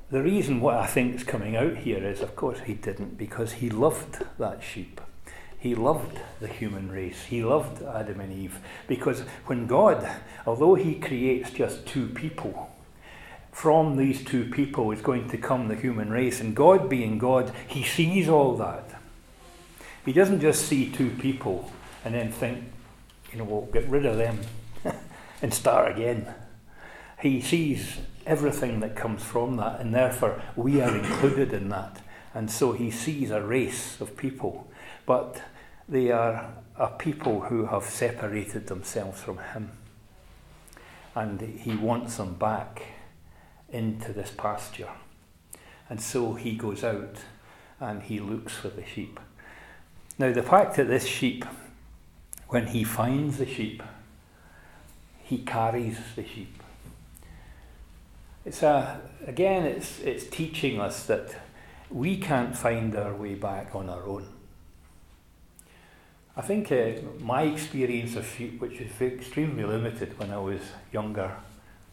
The 0.10 0.22
reason 0.22 0.62
what 0.62 0.76
I 0.76 0.88
think 0.88 1.16
is 1.16 1.24
coming 1.24 1.56
out 1.56 1.78
here 1.78 2.04
is, 2.04 2.22
of 2.22 2.36
course, 2.36 2.60
he 2.66 2.74
didn't, 2.74 3.18
because 3.18 3.54
he 3.54 3.70
loved 3.70 4.26
that 4.40 4.64
sheep. 4.64 5.02
He 5.60 5.76
loved 5.76 6.20
the 6.40 6.48
human 6.48 6.92
race. 6.92 7.24
He 7.24 7.44
loved 7.44 7.82
Adam 7.82 8.22
and 8.22 8.32
Eve. 8.32 8.60
Because 8.88 9.22
when 9.48 9.68
God, 9.68 10.08
although 10.46 10.76
he 10.76 10.96
creates 10.96 11.52
just 11.52 11.86
two 11.86 12.08
people, 12.10 12.70
from 13.58 13.98
these 13.98 14.24
two 14.24 14.46
people 14.52 14.92
is 14.92 15.02
going 15.02 15.28
to 15.30 15.38
come 15.38 15.68
the 15.68 15.76
human 15.76 16.12
race. 16.12 16.40
And 16.40 16.56
God 16.56 16.88
being 16.88 17.18
God, 17.18 17.52
he 17.68 17.82
sees 17.82 18.30
all 18.30 18.56
that. 18.58 18.88
He 20.06 20.14
doesn't 20.14 20.42
just 20.42 20.68
see 20.68 20.92
two 20.92 21.10
people 21.10 21.72
and 22.06 22.14
then 22.14 22.32
think, 22.32 22.66
you 23.32 23.40
know, 23.40 23.46
we'll 23.46 23.66
get 23.74 23.90
rid 23.90 24.06
of 24.06 24.18
them 24.18 24.42
and 25.42 25.52
start 25.52 25.92
again. 25.92 26.34
He 27.20 27.42
sees 27.42 27.98
everything 28.28 28.80
that 28.82 28.96
comes 28.96 29.24
from 29.24 29.58
that, 29.58 29.80
and 29.80 29.94
therefore 29.94 30.40
we 30.56 30.80
are 30.80 30.96
included 30.96 31.52
in 31.52 31.70
that. 31.70 32.00
And 32.36 32.52
so 32.52 32.74
he 32.74 32.92
sees 32.92 33.32
a 33.32 33.42
race 33.42 34.00
of 34.00 34.16
people, 34.16 34.68
but 35.08 35.42
they 35.90 36.12
are 36.12 36.54
a 36.76 36.88
people 36.90 37.40
who 37.40 37.66
have 37.66 37.86
separated 37.86 38.68
themselves 38.68 39.20
from 39.22 39.40
him. 39.40 39.72
And 41.16 41.42
he 41.42 41.76
wants 41.76 42.18
them 42.18 42.36
back 42.36 42.84
into 43.70 44.14
this 44.14 44.30
pasture. 44.30 44.92
And 45.90 46.00
so 46.00 46.34
he 46.34 46.56
goes 46.56 46.84
out 46.84 47.16
and 47.80 48.04
he 48.04 48.20
looks 48.20 48.54
for 48.54 48.68
the 48.68 48.86
sheep. 48.86 49.20
Now, 50.20 50.32
the 50.34 50.44
fact 50.44 50.76
that 50.76 50.88
this 50.88 51.06
sheep, 51.06 51.46
when 52.50 52.68
he 52.68 52.84
finds 52.84 53.38
the 53.38 53.48
sheep, 53.48 53.82
he 55.24 55.40
carries 55.40 55.98
the 56.16 56.26
sheep. 56.26 56.62
It's 58.46 58.62
a, 58.62 59.00
again, 59.26 59.64
it's, 59.64 60.00
it's 60.02 60.26
teaching 60.26 60.82
us 60.82 61.06
that 61.06 61.36
we 61.90 62.18
can't 62.18 62.58
find 62.58 62.96
our 62.96 63.14
way 63.14 63.36
back 63.36 63.74
on 63.74 63.90
our 63.90 64.04
own. 64.04 64.28
I 66.38 66.42
think 66.42 66.72
uh, 66.72 66.92
my 67.20 67.42
experience 67.42 68.16
of 68.16 68.28
sheep, 68.28 68.62
which 68.62 68.80
is 68.80 68.92
extremely 69.02 69.64
limited 69.64 70.20
when 70.20 70.30
I 70.30 70.38
was 70.38 70.62
younger, 70.94 71.36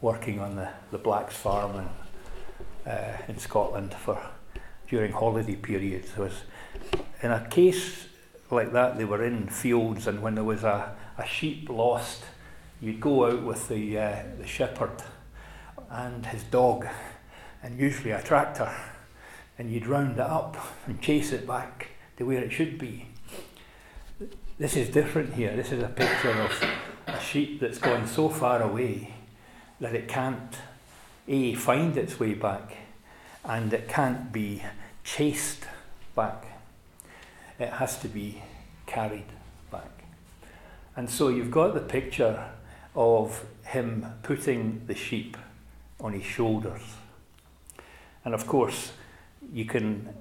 working 0.02 0.38
on 0.38 0.56
the, 0.56 0.68
the 0.90 0.98
Blacks 0.98 1.34
farm 1.34 1.88
in, 2.86 2.92
uh, 2.92 3.16
in 3.26 3.38
Scotland 3.38 3.94
for 3.94 4.22
during 4.86 5.12
holiday 5.12 5.56
periods, 5.56 6.14
was 6.18 6.42
in 7.22 7.30
a 7.30 7.48
case 7.48 8.06
like 8.50 8.74
that. 8.74 8.98
They 8.98 9.06
were 9.06 9.24
in 9.24 9.48
fields, 9.48 10.06
and 10.06 10.20
when 10.20 10.34
there 10.34 10.44
was 10.44 10.62
a, 10.62 10.94
a 11.16 11.26
sheep 11.26 11.70
lost, 11.70 12.24
you'd 12.82 13.00
go 13.00 13.24
out 13.24 13.44
with 13.44 13.68
the, 13.68 13.98
uh, 13.98 14.22
the 14.38 14.46
shepherd 14.46 15.02
and 15.88 16.26
his 16.26 16.42
dog, 16.42 16.86
and 17.62 17.80
usually 17.80 18.10
a 18.10 18.20
tractor, 18.20 18.70
and 19.58 19.72
you'd 19.72 19.86
round 19.86 20.18
it 20.18 20.20
up 20.20 20.58
and 20.84 21.00
chase 21.00 21.32
it 21.32 21.46
back 21.46 21.92
to 22.18 22.26
where 22.26 22.44
it 22.44 22.52
should 22.52 22.76
be. 22.78 23.08
This 24.58 24.76
is 24.76 24.88
different 24.90 25.34
here. 25.34 25.56
This 25.56 25.72
is 25.72 25.82
a 25.82 25.88
picture 25.88 26.30
of 26.30 26.64
a 27.08 27.20
sheep 27.20 27.58
that's 27.58 27.78
gone 27.78 28.06
so 28.06 28.28
far 28.28 28.62
away 28.62 29.12
that 29.80 29.92
it 29.92 30.06
can't 30.06 30.56
A, 31.26 31.54
find 31.54 31.96
its 31.96 32.20
way 32.20 32.34
back, 32.34 32.76
and 33.44 33.72
it 33.72 33.88
can't 33.88 34.32
be 34.32 34.62
chased 35.02 35.64
back. 36.14 36.46
It 37.58 37.70
has 37.70 37.98
to 38.00 38.08
be 38.08 38.42
carried 38.86 39.26
back. 39.72 40.04
And 40.94 41.10
so 41.10 41.28
you've 41.28 41.50
got 41.50 41.74
the 41.74 41.80
picture 41.80 42.52
of 42.94 43.44
him 43.64 44.06
putting 44.22 44.86
the 44.86 44.94
sheep 44.94 45.36
on 45.98 46.12
his 46.12 46.24
shoulders. 46.24 46.82
And 48.24 48.32
of 48.32 48.46
course, 48.46 48.92
you 49.52 49.64
can 49.64 50.14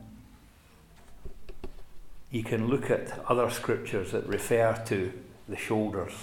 you 2.34 2.44
can 2.44 2.68
look 2.68 2.90
at 2.90 3.24
other 3.30 3.48
scriptures 3.52 4.12
that 4.12 4.25
refer 4.25 4.74
to 4.88 5.13
the 5.48 5.56
shoulders, 5.56 6.13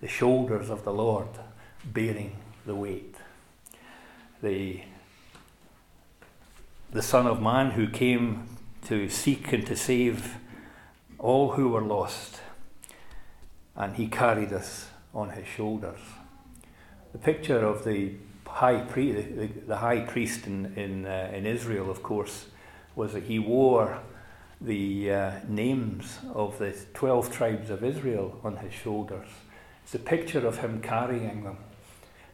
the 0.00 0.08
shoulders 0.08 0.68
of 0.68 0.82
the 0.82 0.92
Lord 0.92 1.28
bearing 1.84 2.36
the 2.66 2.74
weight. 2.74 3.14
The, 4.42 4.82
the 6.90 7.02
Son 7.02 7.28
of 7.28 7.40
Man 7.40 7.70
who 7.70 7.88
came 7.88 8.48
to 8.86 9.08
seek 9.08 9.52
and 9.52 9.64
to 9.68 9.76
save 9.76 10.34
all 11.20 11.52
who 11.52 11.68
were 11.68 11.82
lost, 11.82 12.40
and 13.76 13.94
he 13.94 14.08
carried 14.08 14.52
us 14.52 14.88
on 15.14 15.30
his 15.30 15.46
shoulders. 15.46 16.00
The 17.12 17.18
picture 17.18 17.64
of 17.64 17.84
the 17.84 18.14
high, 18.44 18.80
pri- 18.80 19.12
the, 19.12 19.46
the 19.68 19.76
high 19.76 20.00
priest 20.00 20.48
in, 20.48 20.74
in, 20.74 21.06
uh, 21.06 21.30
in 21.32 21.46
Israel, 21.46 21.92
of 21.92 22.02
course, 22.02 22.46
was 22.96 23.12
that 23.12 23.22
he 23.22 23.38
wore 23.38 24.00
the 24.60 25.12
uh, 25.12 25.32
names 25.46 26.18
of 26.34 26.58
the 26.58 26.76
12 26.94 27.32
tribes 27.32 27.70
of 27.70 27.84
Israel 27.84 28.40
on 28.42 28.56
his 28.56 28.72
shoulders. 28.72 29.28
It's 29.84 29.94
a 29.94 29.98
picture 29.98 30.46
of 30.46 30.58
him 30.58 30.80
carrying 30.80 31.44
them. 31.44 31.58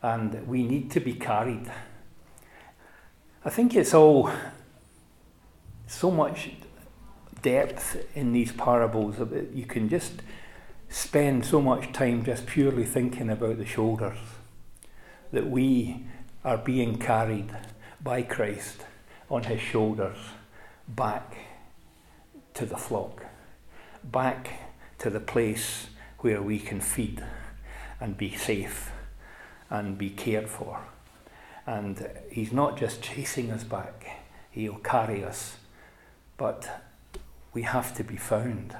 And 0.02 0.47
we 0.47 0.62
need 0.62 0.90
to 0.93 1.00
be 1.00 1.14
carried. 1.14 1.71
I 3.45 3.50
think 3.50 3.75
it's 3.75 3.95
all 3.95 4.31
so 5.87 6.11
much 6.11 6.50
depth 7.43 7.97
in 8.14 8.33
these 8.33 8.52
parables. 8.52 9.16
That 9.19 9.52
you 9.52 9.66
can 9.66 9.88
just 9.88 10.23
spend 10.88 11.45
so 11.45 11.61
much 11.61 11.93
time 11.93 12.25
just 12.25 12.47
purely 12.47 12.85
thinking 12.85 13.31
about 13.31 13.59
the 13.59 13.66
shoulders. 13.66 14.19
That 15.31 15.49
we 15.49 16.07
are 16.45 16.59
being 16.59 16.99
carried 16.99 17.54
by 18.02 18.23
Christ 18.23 18.85
on 19.31 19.45
his 19.45 19.61
shoulders 19.61 20.19
back 20.88 21.35
to 22.54 22.64
the 22.64 22.76
flock, 22.76 23.25
back 24.02 24.73
to 24.99 25.11
the 25.11 25.20
place 25.20 25.88
where 26.20 26.40
we 26.40 26.58
can 26.58 26.80
feed 26.80 27.23
and 28.00 28.16
be 28.16 28.34
safe 28.34 28.90
and 29.68 29.99
be 29.99 30.11
cared 30.11 30.49
for. 30.49 30.80
And 31.66 32.11
He's 32.30 32.52
not 32.52 32.78
just 32.78 33.02
chasing 33.02 33.50
us 33.50 33.64
back, 33.64 34.23
He'll 34.50 34.76
carry 34.76 35.25
us, 35.25 35.56
but 36.37 36.82
we 37.52 37.62
have 37.62 37.94
to 37.96 38.04
be 38.04 38.16
found. 38.16 38.76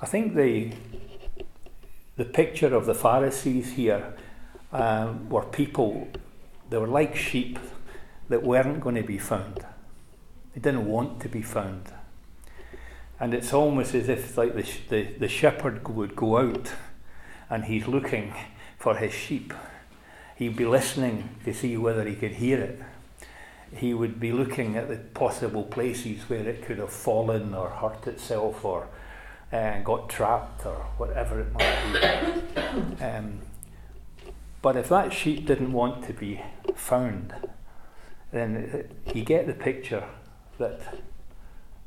I 0.00 0.06
think 0.06 0.34
the, 0.34 0.72
the 2.16 2.24
picture 2.24 2.74
of 2.74 2.86
the 2.86 2.94
Pharisees 2.94 3.72
here 3.72 4.14
um, 4.72 5.28
were 5.30 5.44
people, 5.44 6.08
they 6.68 6.76
were 6.76 6.86
like 6.86 7.16
sheep 7.16 7.58
that 8.28 8.42
weren't 8.42 8.80
going 8.80 8.96
to 8.96 9.02
be 9.02 9.18
found. 9.18 9.64
They 10.56 10.62
didn't 10.62 10.86
want 10.86 11.20
to 11.20 11.28
be 11.28 11.42
found. 11.42 11.92
And 13.20 13.34
it's 13.34 13.52
almost 13.52 13.94
as 13.94 14.08
if 14.08 14.38
like 14.38 14.54
the, 14.54 14.66
the, 14.88 15.02
the 15.18 15.28
shepherd 15.28 15.86
would 15.86 16.16
go 16.16 16.38
out 16.38 16.72
and 17.50 17.66
he's 17.66 17.86
looking 17.86 18.32
for 18.78 18.96
his 18.96 19.12
sheep. 19.12 19.52
He'd 20.34 20.56
be 20.56 20.64
listening 20.64 21.28
to 21.44 21.52
see 21.52 21.76
whether 21.76 22.06
he 22.06 22.14
could 22.14 22.32
hear 22.32 22.58
it. 22.58 22.80
He 23.76 23.92
would 23.92 24.18
be 24.18 24.32
looking 24.32 24.78
at 24.78 24.88
the 24.88 24.96
possible 24.96 25.62
places 25.62 26.22
where 26.30 26.48
it 26.48 26.64
could 26.64 26.78
have 26.78 26.92
fallen 26.92 27.52
or 27.52 27.68
hurt 27.68 28.06
itself 28.06 28.64
or 28.64 28.88
uh, 29.52 29.80
got 29.80 30.08
trapped 30.08 30.64
or 30.64 30.86
whatever 30.96 31.40
it 31.40 31.52
might 31.52 32.54
be. 32.96 33.04
Um, 33.04 33.40
but 34.62 34.76
if 34.76 34.88
that 34.88 35.12
sheep 35.12 35.44
didn't 35.44 35.74
want 35.74 36.06
to 36.06 36.14
be 36.14 36.40
found, 36.74 37.34
then 38.32 38.88
you 39.14 39.22
get 39.22 39.46
the 39.46 39.52
picture 39.52 40.04
that 40.58 40.80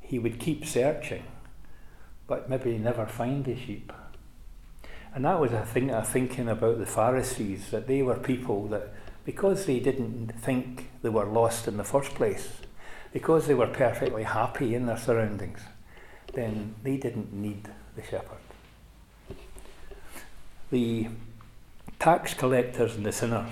he 0.02 0.20
would 0.20 0.40
keep 0.40 0.66
searching, 0.66 1.24
but 2.28 2.50
maybe 2.50 2.78
never 2.78 3.06
find 3.06 3.46
the 3.46 3.56
sheep. 3.56 3.92
And 5.14 5.26
that 5.26 5.40
was 5.40 5.52
a 5.52 5.66
thing 5.66 5.90
of 5.92 6.08
thinking 6.08 6.48
about 6.48 6.78
the 6.78 6.86
Pharisees, 6.86 7.72
that 7.72 7.88
they 7.88 8.02
were 8.02 8.18
people 8.18 8.68
that, 8.68 8.94
because 9.26 9.66
they 9.66 9.80
didn't 9.80 10.30
think 10.40 10.90
they 11.02 11.10
were 11.10 11.26
lost 11.26 11.68
in 11.68 11.78
the 11.78 11.84
first 11.84 12.14
place, 12.16 12.50
because 13.12 13.48
they 13.48 13.56
were 13.56 13.68
perfectly 13.68 14.24
happy 14.24 14.76
in 14.76 14.86
their 14.86 14.98
surroundings, 14.98 15.60
then 16.34 16.76
they 16.84 16.98
didn't 16.98 17.34
need 17.34 17.70
the 17.96 18.04
shepherd. 18.04 18.38
The 20.72 21.08
tax 21.98 22.34
collectors 22.36 22.96
and 22.96 23.06
the 23.06 23.12
sinners 23.12 23.50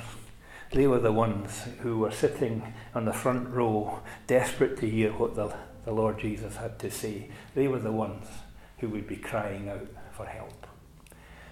they 0.72 0.86
were 0.86 1.00
the 1.00 1.14
ones 1.14 1.64
who 1.80 2.00
were 2.00 2.12
sitting 2.12 2.74
on 2.94 3.06
the 3.06 3.14
front 3.14 3.50
row, 3.50 4.02
desperate 4.28 4.78
to 4.80 4.90
hear 4.90 5.12
what 5.14 5.36
the, 5.36 5.56
the 5.86 5.94
Lord 5.94 6.20
Jesus 6.20 6.58
had 6.58 6.78
to 6.80 6.92
say. 6.92 7.30
They 7.56 7.68
were 7.68 7.80
the 7.80 7.92
ones 7.92 8.28
who 8.80 8.90
would 8.90 9.08
be 9.08 9.16
crying 9.16 9.70
out 9.70 9.88
for 10.12 10.26
help. 10.26 10.68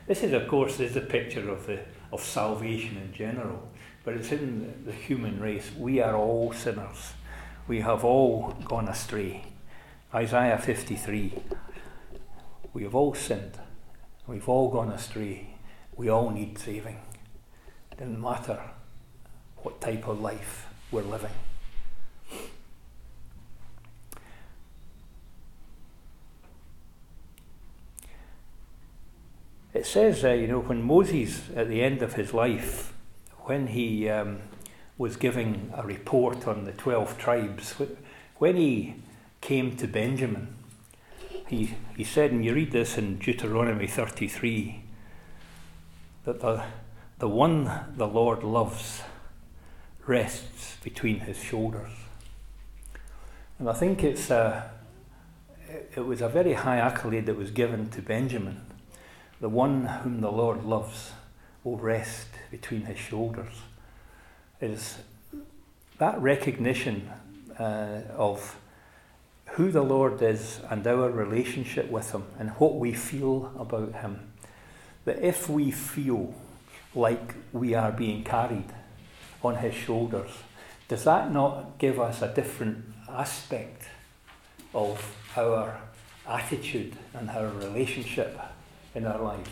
This 0.06 0.22
is, 0.22 0.34
of 0.34 0.48
course, 0.48 0.80
is 0.80 0.96
a 0.98 1.02
picture 1.02 1.50
of, 1.50 1.66
the, 1.66 1.80
of 2.12 2.22
salvation 2.22 2.98
in 2.98 3.14
general, 3.14 3.68
but 4.04 4.16
it's 4.16 4.32
in 4.32 4.84
the 4.86 4.92
human 4.92 5.40
race. 5.40 5.72
We 5.78 6.02
are 6.02 6.16
all 6.16 6.52
sinners. 6.52 7.14
We 7.68 7.82
have 7.82 8.04
all 8.04 8.52
gone 8.66 8.90
astray. 8.90 9.46
Isaiah 10.14 10.58
53. 10.58 11.34
We 12.74 12.84
have 12.84 12.94
all 12.94 13.16
sinned. 13.16 13.58
We've 14.28 14.48
all 14.50 14.70
gone 14.70 14.92
astray. 14.92 15.56
We 15.96 16.10
all 16.10 16.30
need 16.30 16.60
saving. 16.60 17.00
It 17.92 18.00
doesn't 18.00 18.22
matter 18.22 18.60
what 19.66 19.82
type 19.82 20.08
of 20.08 20.22
life 20.22 20.68
we're 20.92 21.02
living. 21.02 21.32
It 29.74 29.88
says, 29.88 30.24
uh, 30.24 30.30
you 30.30 30.46
know, 30.46 30.60
when 30.60 30.84
Moses, 30.84 31.50
at 31.56 31.68
the 31.68 31.82
end 31.82 32.04
of 32.04 32.14
his 32.14 32.32
life, 32.32 32.94
when 33.46 33.68
he 33.68 34.08
um, 34.08 34.38
was 35.00 35.18
giving 35.18 35.74
a 35.76 35.82
report 35.82 36.48
on 36.48 36.66
the 36.66 36.72
12 36.72 37.18
tribes, 37.18 37.74
when 38.38 38.58
he 38.58 38.94
came 39.42 39.76
to 39.78 39.88
Benjamin, 39.88 40.56
he, 41.48 41.74
he 41.98 42.04
said, 42.04 42.32
and 42.32 42.46
you 42.46 42.54
read 42.54 42.72
this 42.72 43.00
in 43.00 43.18
Deuteronomy 43.18 43.88
33, 43.88 44.84
that 46.26 46.40
the, 46.42 46.64
the 47.18 47.28
one 47.28 47.70
the 47.98 48.08
Lord 48.08 48.44
loves 48.44 49.02
rests 50.06 50.78
between 50.84 51.22
his 51.22 51.38
shoulders. 51.38 51.92
And 53.60 53.70
I 53.70 53.74
think 53.74 54.04
it's 54.04 54.30
a, 54.30 54.72
it 55.96 56.06
was 56.06 56.22
a 56.22 56.30
very 56.30 56.54
high 56.54 56.78
accolade 56.78 57.26
that 57.26 57.38
was 57.38 57.52
given 57.52 57.90
to 57.92 58.02
Benjamin. 58.02 58.62
The 59.42 59.50
one 59.50 59.86
whom 59.86 60.22
the 60.22 60.32
Lord 60.32 60.64
loves 60.64 61.12
will 61.64 61.78
rest 61.78 62.28
between 62.52 62.82
his 62.84 63.00
shoulders. 63.00 63.54
Is 64.62 64.98
that 65.98 66.22
recognition 66.22 67.10
uh, 67.60 68.02
of 68.16 68.58
who 69.52 69.72
the 69.72 69.82
Lord 69.82 70.22
is 70.22 70.60
and 70.70 70.86
our 70.86 71.10
relationship 71.10 71.90
with 71.90 72.12
Him 72.12 72.26
and 72.38 72.50
what 72.52 72.76
we 72.76 72.94
feel 72.94 73.54
about 73.58 73.96
Him. 73.96 74.32
That 75.06 75.20
if 75.20 75.50
we 75.50 75.72
feel 75.72 76.34
like 76.94 77.36
we 77.54 77.74
are 77.74 77.92
being 77.92 78.24
carried, 78.24 78.74
on 79.46 79.58
his 79.58 79.74
shoulders. 79.74 80.32
Does 80.88 81.04
that 81.06 81.32
not 81.32 81.78
give 81.78 82.00
us 82.00 82.22
a 82.22 82.34
different 82.34 82.86
aspect 83.10 83.84
of 84.74 85.16
our 85.36 85.80
attitude 86.28 86.96
and 87.14 87.30
our 87.30 87.48
relationship 87.48 88.40
in 88.94 89.06
our 89.06 89.22
lives? 89.22 89.50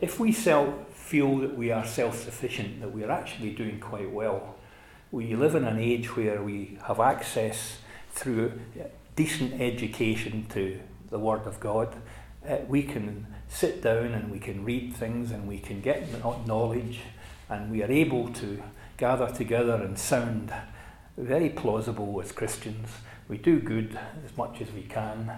If 0.00 0.20
we 0.20 0.32
self 0.32 0.92
feel 0.94 1.38
that 1.38 1.56
we 1.56 1.70
are 1.70 1.84
self 1.84 2.22
sufficient, 2.22 2.80
that 2.80 2.92
we 2.92 3.04
are 3.04 3.10
actually 3.10 3.50
doing 3.50 3.80
quite 3.80 4.10
well, 4.10 4.56
we 5.10 5.34
live 5.34 5.54
in 5.54 5.64
an 5.64 5.78
age 5.78 6.16
where 6.16 6.42
we 6.42 6.78
have 6.86 7.00
access 7.00 7.78
through 8.12 8.52
decent 9.16 9.60
education 9.60 10.46
to 10.50 10.80
the 11.10 11.18
Word 11.18 11.46
of 11.46 11.60
God. 11.60 11.94
Uh, 12.48 12.58
we 12.68 12.82
can 12.82 13.26
sit 13.48 13.82
down 13.82 14.06
and 14.06 14.30
we 14.30 14.38
can 14.38 14.64
read 14.64 14.94
things 14.94 15.30
and 15.30 15.46
we 15.46 15.58
can 15.58 15.80
get 15.80 16.08
knowledge 16.46 17.00
and 17.48 17.70
we 17.70 17.82
are 17.82 17.90
able 17.90 18.28
to 18.34 18.62
gather 18.96 19.28
together 19.28 19.74
and 19.74 19.98
sound 19.98 20.52
very 21.16 21.48
plausible 21.48 22.20
as 22.22 22.32
Christians. 22.32 22.88
We 23.28 23.38
do 23.38 23.60
good 23.60 23.98
as 24.24 24.36
much 24.36 24.60
as 24.60 24.70
we 24.72 24.82
can. 24.82 25.30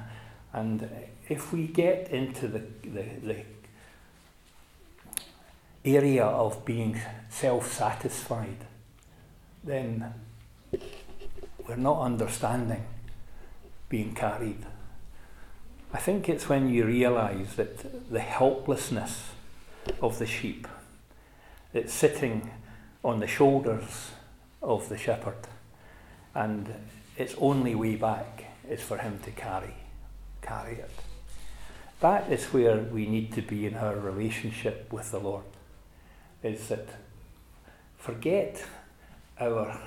And 0.52 0.88
if 1.28 1.52
we 1.52 1.66
get 1.66 2.08
into 2.10 2.48
the, 2.48 2.62
the, 2.82 3.04
the 3.22 3.44
area 5.84 6.24
of 6.24 6.64
being 6.64 7.00
self 7.28 7.72
satisfied, 7.72 8.66
then 9.62 10.12
we're 11.66 11.76
not 11.76 12.00
understanding 12.00 12.84
being 13.88 14.14
carried. 14.14 14.64
I 15.92 15.98
think 15.98 16.28
it's 16.28 16.48
when 16.48 16.68
you 16.68 16.84
realize 16.84 17.54
that 17.56 18.10
the 18.10 18.20
helplessness 18.20 19.30
of 20.02 20.18
the 20.18 20.26
sheep 20.26 20.66
that's 21.76 21.92
sitting 21.92 22.50
on 23.04 23.20
the 23.20 23.26
shoulders 23.26 24.12
of 24.62 24.88
the 24.88 24.96
shepherd, 24.96 25.46
and 26.34 26.72
its 27.18 27.34
only 27.36 27.74
way 27.74 27.96
back 27.96 28.46
is 28.66 28.80
for 28.80 28.96
him 28.96 29.18
to 29.22 29.30
carry, 29.30 29.74
carry 30.40 30.76
it. 30.76 30.90
That 32.00 32.32
is 32.32 32.46
where 32.46 32.78
we 32.78 33.04
need 33.04 33.30
to 33.34 33.42
be 33.42 33.66
in 33.66 33.74
our 33.74 33.94
relationship 33.94 34.90
with 34.90 35.10
the 35.10 35.18
Lord. 35.18 35.44
Is 36.42 36.68
that 36.68 36.88
forget 37.98 38.64
our 39.38 39.78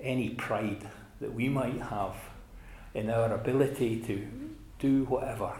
any 0.00 0.30
pride 0.30 0.88
that 1.20 1.34
we 1.34 1.50
might 1.50 1.78
have 1.78 2.16
in 2.94 3.10
our 3.10 3.34
ability 3.34 4.00
to 4.06 4.26
do 4.78 5.04
whatever. 5.04 5.52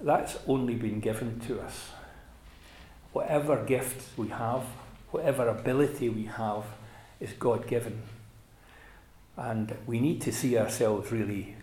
That's 0.00 0.38
only 0.46 0.74
been 0.76 1.00
given 1.00 1.40
to 1.48 1.60
us. 1.60 1.90
Whatever 3.14 3.64
gifts 3.64 4.08
we 4.16 4.26
have, 4.28 4.64
whatever 5.12 5.48
ability 5.48 6.08
we 6.08 6.24
have, 6.24 6.64
is 7.20 7.32
God 7.32 7.68
given. 7.68 8.02
And 9.36 9.76
we 9.86 10.00
need 10.00 10.20
to 10.22 10.32
see 10.32 10.58
ourselves 10.58 11.12
really. 11.12 11.54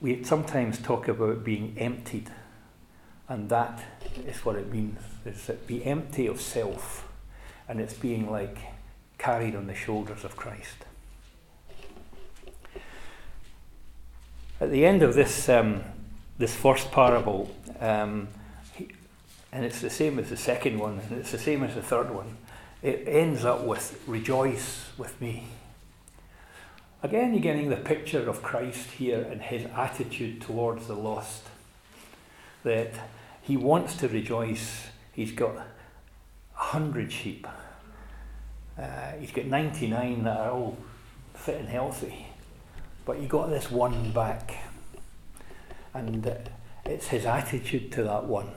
We 0.00 0.24
sometimes 0.24 0.78
talk 0.78 1.06
about 1.06 1.44
being 1.44 1.74
emptied, 1.76 2.30
and 3.28 3.50
that 3.50 3.84
is 4.26 4.42
what 4.42 4.56
it 4.56 4.72
means. 4.72 4.98
Is 5.26 5.46
that 5.48 5.66
be 5.66 5.84
empty 5.84 6.26
of 6.26 6.40
self, 6.40 7.06
and 7.68 7.78
it's 7.78 7.92
being 7.94 8.30
like 8.30 8.56
carried 9.18 9.54
on 9.54 9.66
the 9.66 9.74
shoulders 9.74 10.24
of 10.24 10.34
Christ. 10.34 10.86
At 14.62 14.70
the 14.70 14.86
end 14.86 15.02
of 15.02 15.14
this, 15.14 15.50
um, 15.50 15.82
this 16.38 16.54
first 16.54 16.90
parable, 16.90 17.54
um, 17.80 18.28
and 19.56 19.64
it's 19.64 19.80
the 19.80 19.88
same 19.88 20.18
as 20.18 20.28
the 20.28 20.36
second 20.36 20.78
one, 20.78 21.00
and 21.00 21.18
it's 21.18 21.32
the 21.32 21.38
same 21.38 21.64
as 21.64 21.74
the 21.74 21.82
third 21.82 22.10
one, 22.10 22.36
it 22.82 23.04
ends 23.06 23.42
up 23.42 23.64
with 23.64 23.98
rejoice 24.06 24.90
with 24.98 25.18
me. 25.18 25.44
Again, 27.02 27.32
you're 27.32 27.42
getting 27.42 27.70
the 27.70 27.76
picture 27.76 28.28
of 28.28 28.42
Christ 28.42 28.90
here 28.90 29.26
and 29.30 29.40
his 29.40 29.64
attitude 29.74 30.42
towards 30.42 30.88
the 30.88 30.94
lost. 30.94 31.44
That 32.64 32.92
he 33.40 33.56
wants 33.56 33.96
to 33.96 34.08
rejoice. 34.08 34.88
He's 35.14 35.32
got 35.32 35.56
a 35.56 35.64
hundred 36.52 37.10
sheep. 37.10 37.46
Uh, 38.78 39.12
he's 39.18 39.32
got 39.32 39.46
99 39.46 40.24
that 40.24 40.36
are 40.36 40.50
all 40.50 40.76
fit 41.32 41.60
and 41.60 41.68
healthy. 41.70 42.26
But 43.06 43.20
he 43.20 43.26
got 43.26 43.48
this 43.48 43.70
one 43.70 44.10
back. 44.10 44.54
And 45.94 46.46
it's 46.84 47.06
his 47.06 47.24
attitude 47.24 47.90
to 47.92 48.02
that 48.02 48.24
one 48.26 48.50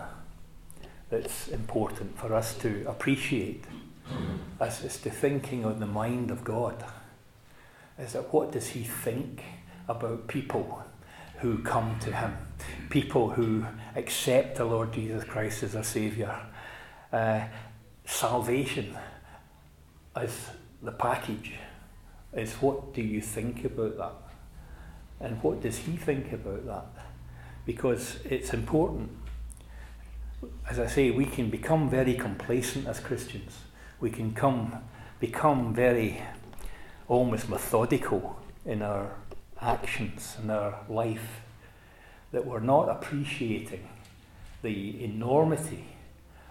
that's 1.09 1.47
important 1.47 2.17
for 2.17 2.33
us 2.33 2.55
to 2.59 2.85
appreciate 2.87 3.65
as 4.59 4.83
is 4.83 4.97
to 4.97 5.09
thinking 5.09 5.65
on 5.65 5.79
the 5.79 5.85
mind 5.85 6.31
of 6.31 6.43
God. 6.43 6.83
Is 7.97 8.13
that 8.13 8.33
what 8.33 8.51
does 8.51 8.69
he 8.69 8.83
think 8.83 9.43
about 9.87 10.27
people 10.27 10.83
who 11.39 11.59
come 11.59 11.97
to 12.01 12.11
him? 12.11 12.37
People 12.89 13.29
who 13.31 13.65
accept 13.95 14.57
the 14.57 14.65
Lord 14.65 14.93
Jesus 14.93 15.23
Christ 15.23 15.63
as 15.63 15.73
their 15.73 15.83
Saviour. 15.83 16.39
Uh, 17.11 17.41
salvation 18.05 18.95
as 20.15 20.49
the 20.81 20.91
package 20.91 21.53
is 22.33 22.53
what 22.53 22.93
do 22.93 23.01
you 23.01 23.21
think 23.21 23.65
about 23.65 23.97
that? 23.97 24.13
And 25.19 25.41
what 25.43 25.61
does 25.61 25.77
he 25.77 25.97
think 25.97 26.31
about 26.31 26.65
that? 26.65 27.05
Because 27.65 28.19
it's 28.25 28.53
important. 28.53 29.11
As 30.69 30.79
I 30.79 30.87
say, 30.87 31.11
we 31.11 31.25
can 31.25 31.49
become 31.49 31.89
very 31.89 32.13
complacent 32.13 32.87
as 32.87 32.99
Christians. 32.99 33.59
We 33.99 34.09
can 34.09 34.33
come, 34.33 34.83
become 35.19 35.73
very 35.73 36.21
almost 37.07 37.49
methodical 37.49 38.39
in 38.65 38.81
our 38.81 39.11
actions 39.61 40.37
and 40.39 40.51
our 40.51 40.79
life, 40.87 41.41
that 42.31 42.45
we're 42.45 42.59
not 42.59 42.87
appreciating 42.89 43.87
the 44.61 45.03
enormity 45.03 45.85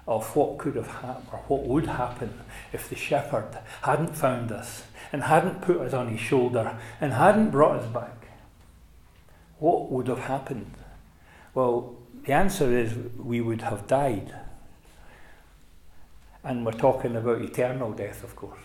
of 0.06 0.34
what 0.34 0.58
could 0.58 0.74
have 0.74 0.86
happened 0.86 1.28
or 1.32 1.38
what 1.48 1.64
would 1.64 1.86
happen 1.86 2.40
if 2.72 2.88
the 2.88 2.96
shepherd 2.96 3.58
hadn't 3.82 4.16
found 4.16 4.50
us 4.50 4.84
and 5.12 5.22
hadn't 5.22 5.62
put 5.62 5.78
us 5.78 5.92
on 5.92 6.08
his 6.08 6.20
shoulder 6.20 6.78
and 7.00 7.12
hadn't 7.12 7.50
brought 7.50 7.76
us 7.76 7.86
back 7.86 8.18
what 9.58 9.90
would 9.90 10.08
have 10.08 10.20
happened? 10.20 10.74
Well, 11.54 11.96
the 12.28 12.34
answer 12.34 12.76
is 12.76 12.92
we 13.16 13.40
would 13.40 13.62
have 13.62 13.86
died. 13.86 14.34
And 16.44 16.66
we're 16.66 16.72
talking 16.72 17.16
about 17.16 17.40
eternal 17.40 17.92
death, 17.92 18.22
of 18.22 18.36
course. 18.36 18.60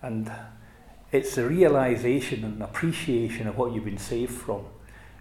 And 0.00 0.32
it's 1.12 1.34
the 1.34 1.46
realization 1.46 2.44
and 2.44 2.62
appreciation 2.62 3.46
of 3.46 3.58
what 3.58 3.74
you've 3.74 3.84
been 3.84 3.98
saved 3.98 4.32
from 4.32 4.64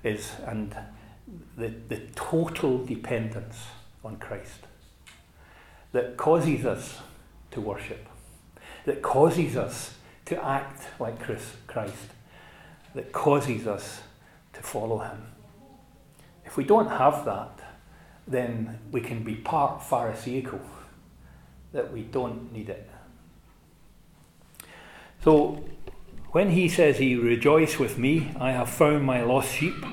is 0.02 0.32
and 0.48 0.74
the, 1.58 1.74
the 1.90 1.98
total 2.16 2.86
dependence 2.86 3.66
on 4.06 4.16
Christ 4.16 4.62
that 5.92 6.16
causes 6.16 6.66
us 6.66 7.00
to 7.52 7.60
worship, 7.60 8.08
that 8.86 9.02
causes 9.02 9.58
us 9.58 9.96
to 10.24 10.42
act 10.42 10.84
like 11.02 11.20
Christ 11.20 11.98
that 12.96 13.12
causes 13.12 13.68
us 13.68 14.04
to 14.54 14.62
follow 14.62 15.00
Him. 15.00 15.22
If 16.52 16.58
we 16.58 16.66
don't 16.66 16.90
have 16.90 17.24
that, 17.24 17.62
then 18.28 18.78
we 18.92 19.00
can 19.00 19.24
be 19.24 19.36
part 19.36 19.82
Pharisaical, 19.82 20.60
that 21.72 21.94
we 21.94 22.02
don't 22.02 22.52
need 22.52 22.68
it. 22.68 22.90
So, 25.24 25.64
when 26.32 26.50
he 26.50 26.68
says 26.68 26.98
he 26.98 27.16
rejoice 27.16 27.80
with 27.80 27.98
me, 27.98 28.34
I 28.38 28.52
have 28.52 28.70
found 28.70 29.06
my 29.06 29.24
lost 29.24 29.56
sheep. 29.56 29.86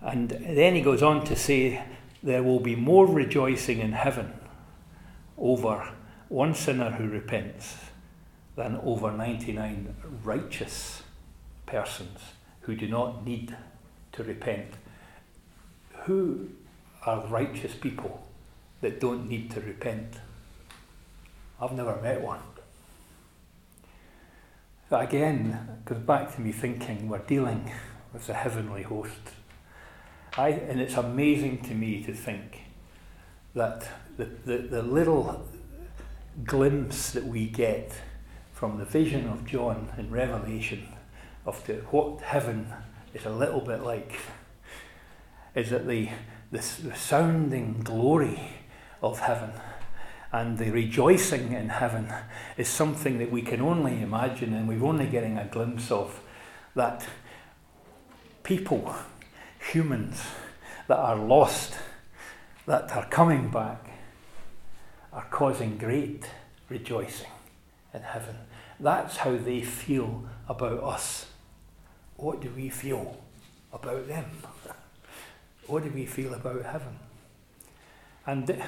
And 0.00 0.30
then 0.30 0.74
he 0.74 0.80
goes 0.80 1.02
on 1.02 1.22
to 1.26 1.36
say, 1.36 1.84
there 2.22 2.42
will 2.42 2.60
be 2.60 2.74
more 2.74 3.06
rejoicing 3.06 3.80
in 3.80 3.92
heaven 3.92 4.32
over 5.36 5.92
one 6.30 6.54
sinner 6.54 6.92
who 6.92 7.10
repents 7.10 7.76
than 8.56 8.76
over 8.76 9.12
99 9.12 9.94
righteous 10.24 11.02
persons 11.66 12.20
who 12.62 12.74
do 12.74 12.88
not 12.88 13.26
need 13.26 13.54
to 14.18 14.24
repent. 14.24 14.74
Who 16.04 16.50
are 17.06 17.26
righteous 17.28 17.74
people 17.74 18.26
that 18.80 19.00
don't 19.00 19.28
need 19.28 19.50
to 19.52 19.60
repent? 19.60 20.14
I've 21.60 21.72
never 21.72 21.96
met 22.02 22.20
one. 22.20 22.40
Again 24.90 25.80
goes 25.84 25.98
back 25.98 26.34
to 26.34 26.40
me 26.40 26.50
thinking 26.50 27.08
we're 27.08 27.18
dealing 27.18 27.70
with 28.12 28.26
the 28.26 28.34
heavenly 28.34 28.82
host. 28.82 29.34
I, 30.36 30.48
and 30.48 30.80
it's 30.80 30.94
amazing 30.94 31.62
to 31.64 31.74
me 31.74 32.02
to 32.04 32.12
think 32.12 32.62
that 33.54 33.88
the, 34.16 34.24
the, 34.24 34.58
the 34.58 34.82
little 34.82 35.46
glimpse 36.44 37.10
that 37.10 37.24
we 37.24 37.46
get 37.46 37.92
from 38.52 38.78
the 38.78 38.84
vision 38.84 39.28
of 39.28 39.44
John 39.44 39.92
in 39.98 40.10
Revelation 40.10 40.88
of 41.44 41.64
the, 41.66 41.74
what 41.90 42.20
heaven 42.22 42.72
is 43.14 43.24
a 43.24 43.30
little 43.30 43.60
bit 43.60 43.82
like 43.82 44.18
is 45.54 45.70
that 45.70 45.86
the, 45.88 46.08
the, 46.52 46.62
sounding 46.62 47.80
glory 47.82 48.40
of 49.02 49.20
heaven 49.20 49.50
and 50.30 50.58
the 50.58 50.70
rejoicing 50.70 51.52
in 51.52 51.68
heaven 51.68 52.12
is 52.56 52.68
something 52.68 53.18
that 53.18 53.30
we 53.30 53.42
can 53.42 53.60
only 53.60 54.00
imagine 54.02 54.52
and 54.54 54.68
we're 54.68 54.84
only 54.84 55.06
getting 55.06 55.38
a 55.38 55.46
glimpse 55.46 55.90
of 55.90 56.20
that 56.74 57.06
people, 58.42 58.94
humans 59.72 60.22
that 60.86 60.98
are 60.98 61.16
lost, 61.16 61.74
that 62.66 62.90
are 62.92 63.06
coming 63.08 63.50
back, 63.50 63.90
are 65.12 65.26
causing 65.30 65.76
great 65.76 66.30
rejoicing 66.68 67.30
in 67.92 68.02
heaven. 68.02 68.36
That's 68.78 69.18
how 69.18 69.36
they 69.36 69.62
feel 69.62 70.24
about 70.48 70.82
us 70.82 71.26
what 72.18 72.40
do 72.40 72.50
we 72.54 72.68
feel 72.68 73.16
about 73.72 74.06
them? 74.06 74.26
What 75.66 75.84
do 75.84 75.90
we 75.90 76.04
feel 76.04 76.34
about 76.34 76.64
heaven? 76.64 76.98
And 78.26 78.62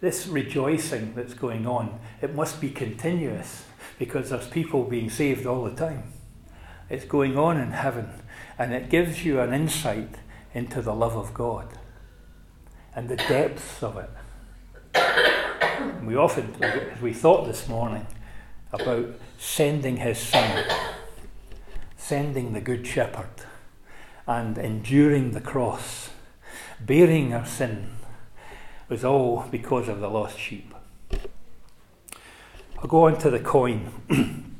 this 0.00 0.26
rejoicing 0.26 1.14
that's 1.14 1.34
going 1.34 1.66
on, 1.66 1.98
it 2.20 2.34
must 2.34 2.60
be 2.60 2.70
continuous 2.70 3.64
because 3.98 4.30
there's 4.30 4.46
people 4.46 4.84
being 4.84 5.10
saved 5.10 5.46
all 5.46 5.64
the 5.64 5.74
time. 5.74 6.12
It's 6.88 7.04
going 7.04 7.36
on 7.36 7.56
in 7.56 7.72
heaven, 7.72 8.08
and 8.58 8.72
it 8.72 8.90
gives 8.90 9.24
you 9.24 9.40
an 9.40 9.52
insight 9.52 10.16
into 10.54 10.82
the 10.82 10.94
love 10.94 11.16
of 11.16 11.32
God 11.32 11.68
and 12.94 13.08
the 13.08 13.16
depths 13.16 13.82
of 13.82 13.96
it. 13.96 14.10
we 16.04 16.16
often, 16.16 16.54
we 17.00 17.12
thought 17.12 17.46
this 17.46 17.68
morning, 17.68 18.06
about 18.72 19.06
sending 19.38 19.96
his 19.96 20.18
son, 20.18 20.64
sending 22.10 22.52
the 22.54 22.60
Good 22.60 22.84
Shepherd, 22.84 23.30
and 24.26 24.58
enduring 24.58 25.30
the 25.30 25.40
cross, 25.40 26.10
bearing 26.80 27.32
our 27.32 27.46
sin, 27.46 27.88
was 28.88 29.04
all 29.04 29.44
because 29.48 29.88
of 29.88 30.00
the 30.00 30.10
lost 30.10 30.36
sheep. 30.36 30.74
I'll 32.80 32.88
go 32.88 33.06
on 33.06 33.16
to 33.18 33.30
the 33.30 33.38
coin. 33.38 33.92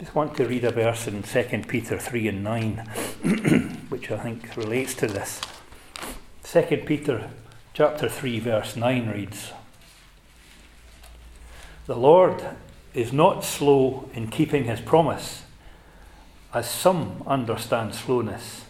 Just 0.00 0.14
want 0.14 0.34
to 0.38 0.46
read 0.46 0.64
a 0.64 0.70
verse 0.70 1.06
in 1.06 1.22
2 1.22 1.64
Peter 1.68 1.98
3 1.98 2.28
and 2.28 2.42
9, 2.42 2.76
which 3.90 4.10
I 4.10 4.16
think 4.16 4.56
relates 4.56 4.94
to 4.94 5.06
this. 5.06 5.38
2 6.44 6.62
Peter 6.86 7.28
chapter 7.74 8.08
3 8.08 8.38
verse 8.38 8.74
9 8.74 9.10
reads 9.10 9.52
The 11.84 11.96
Lord 11.96 12.42
is 12.94 13.12
not 13.12 13.44
slow 13.44 14.08
in 14.14 14.28
keeping 14.28 14.64
his 14.64 14.80
promise, 14.80 15.42
as 16.52 16.68
some 16.68 17.22
understand 17.26 17.94
slowness. 17.94 18.64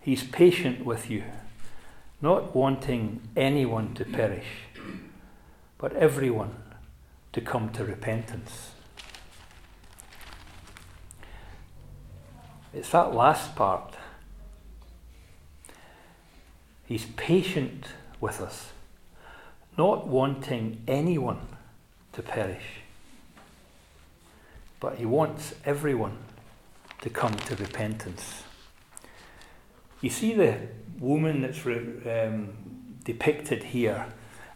He's 0.00 0.24
patient 0.24 0.84
with 0.84 1.10
you, 1.10 1.24
not 2.22 2.56
wanting 2.56 3.20
anyone 3.36 3.94
to 3.94 4.04
perish, 4.04 4.46
but 5.76 5.92
everyone 5.94 6.54
to 7.32 7.40
come 7.40 7.70
to 7.70 7.84
repentance. 7.84 8.70
It's 12.72 12.90
that 12.90 13.14
last 13.14 13.54
part. 13.54 13.94
He's 16.86 17.04
patient 17.16 17.86
with 18.20 18.40
us, 18.40 18.72
not 19.76 20.06
wanting 20.06 20.82
anyone 20.88 21.40
to 22.12 22.22
perish, 22.22 22.80
but 24.80 24.96
he 24.96 25.06
wants 25.06 25.54
everyone 25.64 26.18
to 27.00 27.10
come 27.10 27.34
to 27.34 27.56
repentance. 27.56 28.42
You 30.00 30.10
see, 30.10 30.34
the 30.34 30.58
woman 31.00 31.42
that's 31.42 31.64
um, 31.66 32.50
depicted 33.04 33.64
here 33.64 34.06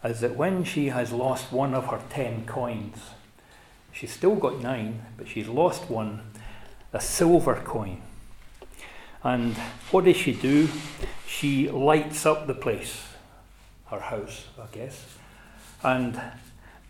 is 0.04 0.20
that 0.20 0.36
when 0.36 0.64
she 0.64 0.88
has 0.88 1.12
lost 1.12 1.52
one 1.52 1.74
of 1.74 1.86
her 1.86 2.00
ten 2.10 2.44
coins, 2.46 2.98
she's 3.92 4.12
still 4.12 4.36
got 4.36 4.60
nine, 4.60 5.04
but 5.16 5.28
she's 5.28 5.48
lost 5.48 5.88
one, 5.90 6.22
a 6.92 7.00
silver 7.00 7.56
coin. 7.64 8.02
And 9.24 9.56
what 9.90 10.04
does 10.04 10.16
she 10.16 10.32
do? 10.32 10.68
She 11.26 11.68
lights 11.70 12.26
up 12.26 12.46
the 12.46 12.54
place, 12.54 13.02
her 13.86 14.00
house, 14.00 14.46
I 14.60 14.66
guess, 14.72 15.06
and 15.82 16.20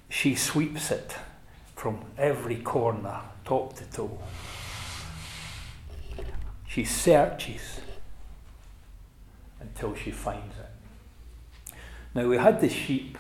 she 0.09 0.35
sweeps 0.35 0.91
it 0.91 1.17
from 1.83 1.99
every 2.17 2.61
corner, 2.61 3.19
top 3.45 3.75
to 3.75 3.85
toe. 3.87 4.17
She 6.69 6.85
searches 6.85 7.81
until 9.59 9.97
she 9.97 10.13
finds 10.13 10.55
it. 10.61 11.75
Now, 12.15 12.29
we 12.29 12.37
had 12.37 12.61
the 12.61 12.69
sheep 12.69 13.19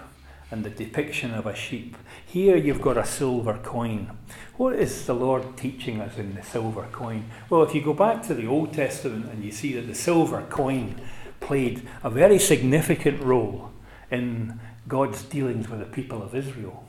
and 0.52 0.62
the 0.62 0.70
depiction 0.70 1.34
of 1.34 1.44
a 1.44 1.56
sheep. 1.56 1.96
Here 2.24 2.56
you've 2.56 2.80
got 2.80 2.96
a 2.96 3.04
silver 3.04 3.58
coin. 3.64 4.16
What 4.56 4.76
is 4.76 5.06
the 5.06 5.14
Lord 5.14 5.56
teaching 5.56 6.00
us 6.00 6.16
in 6.16 6.36
the 6.36 6.44
silver 6.44 6.86
coin? 6.92 7.24
Well, 7.50 7.64
if 7.64 7.74
you 7.74 7.82
go 7.82 7.94
back 7.94 8.22
to 8.28 8.34
the 8.34 8.46
Old 8.46 8.72
Testament 8.72 9.26
and 9.32 9.42
you 9.42 9.50
see 9.50 9.72
that 9.72 9.88
the 9.88 9.94
silver 9.96 10.46
coin 10.48 11.00
played 11.40 11.82
a 12.04 12.10
very 12.10 12.38
significant 12.38 13.20
role 13.24 13.72
in 14.08 14.60
God's 14.86 15.24
dealings 15.24 15.68
with 15.68 15.80
the 15.80 15.86
people 15.86 16.22
of 16.22 16.32
Israel. 16.32 16.84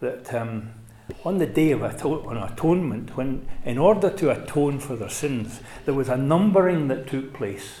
That 0.00 0.34
um, 0.34 0.72
on 1.24 1.38
the 1.38 1.46
day 1.46 1.70
of 1.70 1.82
atonement, 1.82 3.16
when 3.16 3.48
in 3.64 3.78
order 3.78 4.10
to 4.10 4.30
atone 4.30 4.78
for 4.78 4.96
their 4.96 5.08
sins, 5.08 5.60
there 5.84 5.94
was 5.94 6.08
a 6.08 6.16
numbering 6.16 6.88
that 6.88 7.06
took 7.06 7.32
place, 7.32 7.80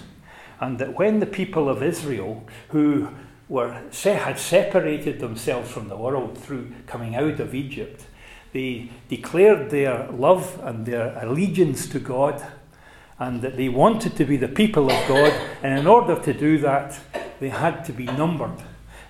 and 0.60 0.78
that 0.78 0.98
when 0.98 1.20
the 1.20 1.26
people 1.26 1.68
of 1.68 1.82
Israel, 1.82 2.44
who 2.68 3.08
were 3.50 3.82
had 4.04 4.38
separated 4.38 5.18
themselves 5.18 5.70
from 5.70 5.88
the 5.88 5.96
world 5.96 6.38
through 6.38 6.72
coming 6.86 7.16
out 7.16 7.40
of 7.40 7.54
Egypt. 7.54 8.04
They 8.52 8.90
declared 9.08 9.70
their 9.70 10.08
love 10.10 10.58
and 10.62 10.86
their 10.86 11.18
allegiance 11.18 11.88
to 11.88 11.98
God, 11.98 12.40
and 13.18 13.42
that 13.42 13.56
they 13.56 13.68
wanted 13.68 14.16
to 14.16 14.24
be 14.24 14.36
the 14.36 14.48
people 14.48 14.84
of 14.84 15.08
God. 15.08 15.32
And 15.62 15.78
in 15.78 15.86
order 15.86 16.18
to 16.20 16.32
do 16.32 16.58
that, 16.58 16.98
they 17.40 17.48
had 17.48 17.84
to 17.86 17.92
be 17.92 18.04
numbered. 18.04 18.62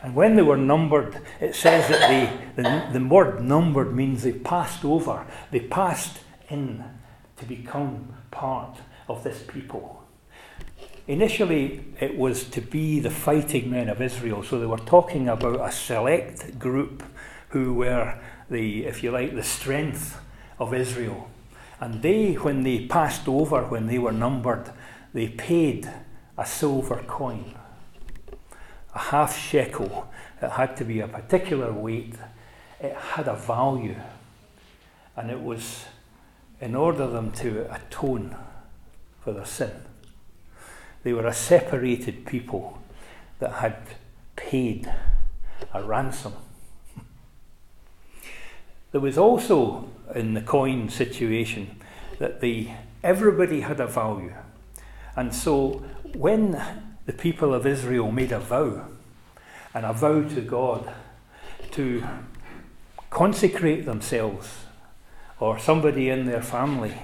And 0.03 0.15
when 0.15 0.37
they 0.37 0.43
were 0.43 0.57
numbered, 0.57 1.21
it 1.41 1.55
says 1.55 1.89
that 1.89 2.09
they, 2.09 2.63
the, 2.63 2.99
the 2.99 3.05
word 3.05 3.43
numbered 3.43 3.95
means 3.95 4.23
they 4.23 4.33
passed 4.33 4.85
over, 4.85 5.27
they 5.51 5.61
passed 5.61 6.21
in 6.49 6.85
to 7.37 7.45
become 7.45 8.15
part 8.31 8.79
of 9.09 9.23
this 9.25 9.43
people. 9.43 10.03
Initially, 11.07 11.85
it 11.99 12.17
was 12.17 12.45
to 12.45 12.61
be 12.61 13.01
the 13.01 13.11
fighting 13.11 13.71
men 13.71 13.89
of 13.89 14.01
Israel. 14.01 14.43
So 14.43 14.61
they 14.61 14.67
were 14.67 14.79
talking 14.79 15.29
about 15.29 15.61
a 15.61 15.73
select 15.73 16.59
group 16.59 17.03
who 17.49 17.75
were 17.75 18.19
the, 18.49 18.87
if 18.87 19.03
you 19.03 19.11
like, 19.11 19.35
the 19.35 19.43
strength 19.43 20.21
of 20.59 20.73
Israel. 20.73 21.29
And 21.81 22.03
they, 22.03 22.35
when 22.35 22.63
they 22.63 22.87
passed 22.87 23.27
over, 23.27 23.63
when 23.63 23.87
they 23.87 23.99
were 23.99 24.13
numbered, 24.13 24.71
they 25.13 25.29
paid 25.29 25.91
a 26.39 26.47
silver 26.47 27.03
coin, 27.07 27.55
a 28.95 28.99
half 28.99 29.37
shekel. 29.37 30.09
It 30.43 30.51
had 30.51 30.77
to 30.79 30.85
be 30.85 31.01
a 31.01 31.09
particular 31.09 31.73
weight. 31.73 32.15
It 32.81 32.95
had 32.95 33.29
a 33.29 33.37
value. 33.37 33.97
And 35.17 35.31
it 35.31 35.41
was 35.41 35.85
in 36.61 36.75
order 36.75 37.07
them 37.07 37.33
to 37.33 37.73
atone 37.73 38.37
for 39.21 39.33
their 39.33 39.45
sin. 39.45 39.71
They 41.03 41.13
were 41.13 41.27
a 41.27 41.33
separated 41.33 42.27
people 42.27 42.79
that 43.39 43.55
had 43.55 43.77
paid 44.37 44.93
a 45.73 45.83
ransom. 45.83 46.35
There 48.93 49.01
was 49.01 49.17
also 49.17 49.89
in 50.15 50.35
the 50.35 50.41
coin 50.41 50.89
situation 50.89 51.77
that 52.19 52.41
the 52.41 52.69
everybody 53.03 53.61
had 53.61 53.81
a 53.81 53.87
value. 53.87 54.35
And 55.17 55.35
so 55.35 55.83
when 56.15 56.61
the 57.11 57.17
people 57.17 57.53
of 57.53 57.67
Israel 57.67 58.13
made 58.13 58.31
a 58.31 58.39
vow, 58.39 58.87
and 59.75 59.85
a 59.85 59.93
vow 59.93 60.23
to 60.23 60.41
God 60.41 60.93
to 61.73 62.05
consecrate 63.11 63.85
themselves 63.85 64.61
or 65.41 65.59
somebody 65.59 66.09
in 66.09 66.27
their 66.27 66.41
family, 66.41 66.95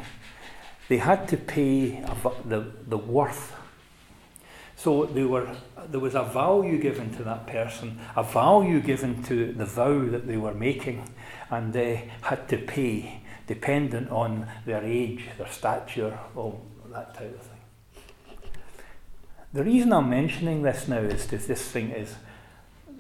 they 0.89 0.99
had 0.99 1.27
to 1.27 1.37
pay 1.37 2.05
the, 2.45 2.71
the 2.87 2.97
worth 2.97 3.57
so 4.77 5.07
they 5.07 5.25
were, 5.25 5.49
there 5.89 5.99
was 5.99 6.15
a 6.15 6.23
value 6.23 6.79
given 6.79 7.13
to 7.17 7.25
that 7.25 7.47
person, 7.47 7.99
a 8.15 8.23
value 8.23 8.79
given 8.81 9.23
to 9.25 9.53
the 9.53 9.65
vow 9.65 10.07
that 10.11 10.27
they 10.29 10.37
were 10.37 10.55
making, 10.55 11.09
and 11.51 11.73
they 11.73 12.11
had 12.21 12.47
to 12.51 12.59
pay 12.59 13.23
dependent 13.47 14.11
on 14.11 14.47
their 14.67 14.85
age, 14.85 15.25
their 15.39 15.51
stature, 15.51 16.17
all 16.37 16.63
that 16.93 17.15
type 17.15 17.35
of 17.35 17.41
thing. 17.41 17.56
The 19.57 19.65
reason 19.65 19.91
I'm 19.91 20.11
mentioning 20.11 20.61
this 20.61 20.87
now 20.87 20.99
is 20.99 21.29
that 21.29 21.49
this 21.49 21.63
thing 21.63 21.91
is 21.91 22.15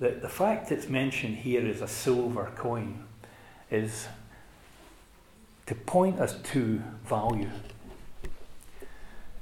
that 0.01 0.23
the 0.23 0.29
fact 0.31 0.73
it's 0.73 0.89
mentioned 0.89 1.37
here 1.37 1.61
is 1.61 1.83
a 1.83 1.87
silver 1.87 2.51
coin 2.57 3.05
is 3.71 4.09
to 5.67 5.75
point 5.75 6.19
us 6.19 6.35
to 6.53 6.83
value. 7.05 7.51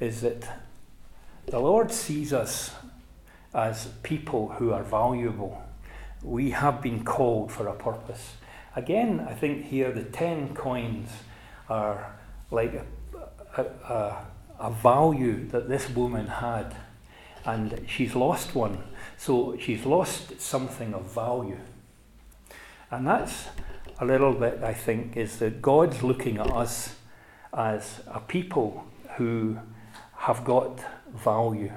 Is 0.01 0.23
that 0.23 0.59
the 1.47 1.61
Lord 1.61 1.93
sees 1.93 2.33
us 2.33 2.73
as 3.55 3.91
people 4.03 4.49
who 4.49 4.73
are 4.73 4.83
valuable. 4.83 5.63
We 6.21 6.51
have 6.51 6.83
been 6.83 7.05
called 7.05 7.53
for 7.53 7.69
a 7.69 7.75
purpose. 7.75 8.33
Again, 8.75 9.25
I 9.31 9.35
think 9.35 9.67
here 9.67 9.93
the 9.93 10.03
10 10.03 10.57
coins 10.57 11.11
are 11.69 12.17
like 12.51 12.85
a, 13.57 13.63
a, 13.63 14.27
a 14.59 14.71
value 14.73 15.47
that 15.51 15.69
this 15.69 15.89
woman 15.89 16.27
had, 16.27 16.75
and 17.45 17.85
she's 17.87 18.15
lost 18.15 18.55
one. 18.55 18.79
So 19.17 19.57
she's 19.59 19.85
lost 19.85 20.41
something 20.41 20.95
of 20.95 21.03
value. 21.03 21.59
And 22.91 23.07
that's 23.07 23.49
a 24.01 24.05
little 24.05 24.33
bit, 24.33 24.63
I 24.63 24.75
think, 24.75 25.17
is 25.17 25.39
that 25.39 25.63
God's 25.63 26.03
looking 26.03 26.39
at 26.39 26.51
us 26.51 26.97
as 27.53 28.01
a 28.07 28.21
people 28.21 28.85
who 29.17 29.59
have 30.17 30.45
got 30.45 30.81
value. 31.15 31.73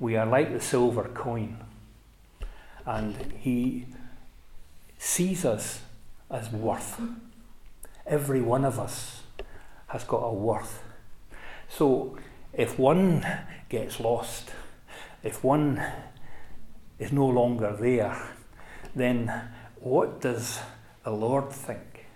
We 0.00 0.16
are 0.16 0.26
like 0.26 0.52
the 0.52 0.60
silver 0.60 1.04
coin. 1.04 1.58
and 2.86 3.32
He 3.38 3.86
sees 4.98 5.44
us 5.44 5.80
as 6.30 6.50
worth. 6.50 7.00
Every 8.06 8.40
one 8.40 8.64
of 8.64 8.78
us 8.78 9.22
has 9.88 10.04
got 10.04 10.18
a 10.18 10.32
worth. 10.32 10.82
So 11.68 12.16
if 12.52 12.78
one 12.78 13.26
gets 13.68 14.00
lost, 14.00 14.50
if 15.22 15.42
one 15.42 15.82
is 16.98 17.12
no 17.12 17.26
longer 17.26 17.76
there, 17.78 18.16
then 18.94 19.50
what 19.80 20.20
does 20.20 20.58
the 21.04 21.10
Lord 21.10 21.50
think? 21.50 22.06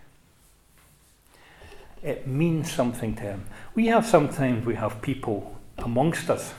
It 2.02 2.26
means 2.26 2.72
something 2.72 3.14
to 3.16 3.22
him. 3.22 3.46
We 3.74 3.86
have 3.86 4.06
sometimes 4.06 4.66
we 4.66 4.74
have 4.74 5.00
people 5.02 5.56
amongst 5.78 6.28
us 6.30 6.52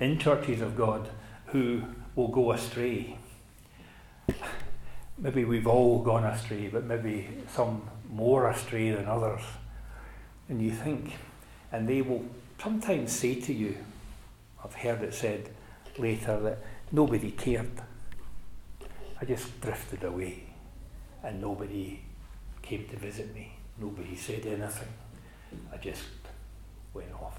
in 0.00 0.18
churches 0.18 0.60
of 0.62 0.76
God 0.76 1.08
who 1.46 1.82
will 2.14 2.28
go 2.28 2.52
astray. 2.52 3.18
Maybe 5.18 5.44
we've 5.44 5.66
all 5.66 6.02
gone 6.02 6.24
astray, 6.24 6.68
but 6.68 6.84
maybe 6.84 7.28
some 7.54 7.82
more 8.10 8.48
astray 8.48 8.90
than 8.90 9.06
others. 9.06 9.42
And 10.48 10.62
you 10.62 10.70
think, 10.70 11.12
and 11.72 11.88
they 11.88 12.02
will 12.02 12.24
sometimes 12.60 13.12
say 13.12 13.34
to 13.40 13.52
you, 13.52 13.76
I've 14.62 14.74
heard 14.74 15.02
it 15.02 15.14
said 15.14 15.50
later 15.98 16.40
that 16.40 16.58
nobody 16.92 17.30
cared. 17.30 17.82
I 19.20 19.24
just 19.24 19.60
drifted 19.60 20.04
away 20.04 20.44
and 21.22 21.40
nobody 21.40 22.00
came 22.62 22.86
to 22.88 22.96
visit 22.96 23.34
me. 23.34 23.58
Nobody 23.78 24.16
said 24.16 24.46
anything. 24.46 24.88
I 25.72 25.76
just 25.76 26.02
went 26.92 27.12
off. 27.12 27.38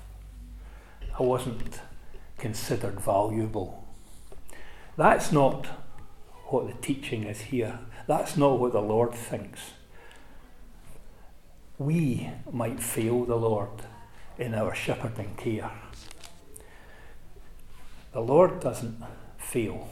I 1.18 1.24
wasn't 1.24 1.80
considered 2.38 3.00
valuable. 3.00 3.88
That's 4.96 5.32
not 5.32 5.66
what 6.48 6.68
the 6.68 6.74
teaching 6.74 7.24
is 7.24 7.42
here. 7.42 7.80
That's 8.08 8.38
not 8.38 8.60
what 8.60 8.74
the 8.74 8.82
Lord 8.82 9.14
thinks. 9.14 9.60
We 11.78 12.30
might 12.52 12.82
fail 12.82 13.26
the 13.26 13.36
Lord 13.36 13.82
in 14.38 14.54
our 14.54 14.74
shepherding 14.74 15.36
care. 15.36 15.72
The 18.18 18.24
Lord 18.24 18.60
doesn't 18.60 19.00
fail. 19.38 19.90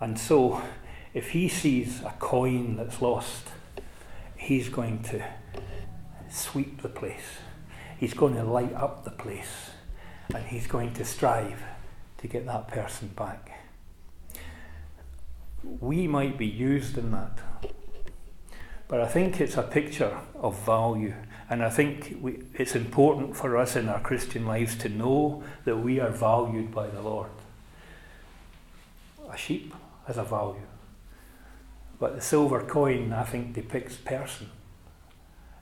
And 0.00 0.18
so, 0.18 0.60
if 1.14 1.30
He 1.30 1.48
sees 1.48 2.02
a 2.02 2.12
coin 2.18 2.74
that's 2.74 3.00
lost, 3.00 3.44
He's 4.34 4.68
going 4.68 5.04
to 5.04 5.24
sweep 6.28 6.82
the 6.82 6.88
place. 6.88 7.38
He's 8.00 8.14
going 8.14 8.34
to 8.34 8.42
light 8.42 8.72
up 8.72 9.04
the 9.04 9.12
place. 9.12 9.70
And 10.34 10.44
He's 10.44 10.66
going 10.66 10.92
to 10.94 11.04
strive 11.04 11.62
to 12.16 12.26
get 12.26 12.46
that 12.46 12.66
person 12.66 13.12
back. 13.14 13.60
We 15.62 16.08
might 16.08 16.36
be 16.36 16.48
used 16.48 16.98
in 16.98 17.12
that. 17.12 17.38
But 18.88 19.00
I 19.00 19.06
think 19.06 19.40
it's 19.40 19.56
a 19.56 19.62
picture 19.62 20.18
of 20.34 20.58
value 20.64 21.14
and 21.50 21.62
I 21.62 21.70
think 21.70 22.18
we, 22.20 22.42
it's 22.54 22.76
important 22.76 23.34
for 23.34 23.56
us 23.56 23.74
in 23.74 23.88
our 23.88 24.00
Christian 24.00 24.46
lives 24.46 24.76
to 24.78 24.88
know 24.88 25.42
that 25.64 25.78
we 25.78 25.98
are 25.98 26.10
valued 26.10 26.74
by 26.74 26.88
the 26.88 27.00
Lord. 27.00 27.30
A 29.30 29.36
sheep 29.36 29.74
has 30.06 30.18
a 30.18 30.24
value. 30.24 30.66
But 31.98 32.14
the 32.14 32.20
silver 32.20 32.62
coin, 32.62 33.12
I 33.12 33.24
think, 33.24 33.54
depicts 33.54 33.96
person. 33.96 34.50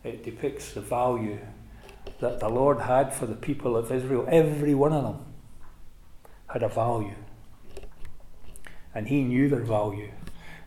It 0.02 0.24
depicts 0.24 0.72
the 0.72 0.80
value 0.80 1.38
that 2.20 2.40
the 2.40 2.48
Lord 2.48 2.80
had 2.80 3.14
for 3.14 3.26
the 3.26 3.34
people 3.34 3.76
of 3.76 3.90
Israel. 3.92 4.26
Every 4.28 4.74
one 4.74 4.92
of 4.92 5.04
them 5.04 5.24
had 6.48 6.62
a 6.62 6.68
value. 6.68 7.14
And 8.94 9.08
he 9.08 9.22
knew 9.22 9.48
their 9.48 9.64
value. 9.64 10.10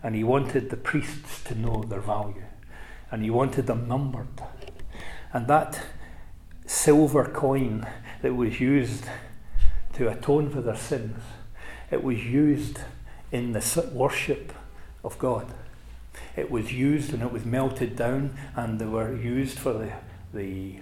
And 0.02 0.16
he 0.16 0.24
wanted 0.24 0.70
the 0.70 0.78
priests 0.78 1.44
to 1.44 1.56
know 1.56 1.84
their 1.84 2.00
value. 2.00 2.44
And 3.12 3.24
he 3.24 3.30
wanted 3.30 3.68
them 3.68 3.88
numbered. 3.88 4.28
And 5.34 5.48
that 5.48 5.82
silver 6.66 7.26
coin 7.26 7.88
that 8.22 8.36
was 8.36 8.60
used 8.60 9.06
to 9.94 10.10
atone 10.10 10.50
for 10.50 10.62
their 10.62 10.76
sins, 10.76 11.22
it 11.92 12.04
was 12.04 12.24
used 12.24 12.80
in 13.32 13.52
the 13.54 13.90
worship 13.94 14.54
of 15.04 15.18
God. 15.18 15.48
It 16.36 16.52
was 16.52 16.72
used 16.72 17.14
and 17.14 17.22
it 17.24 17.32
was 17.32 17.46
melted 17.46 17.96
down, 17.96 18.36
and 18.56 18.80
they 18.80 18.86
were 18.86 19.16
used 19.16 19.58
for 19.58 19.74
the, 19.74 19.92
the, 20.34 20.80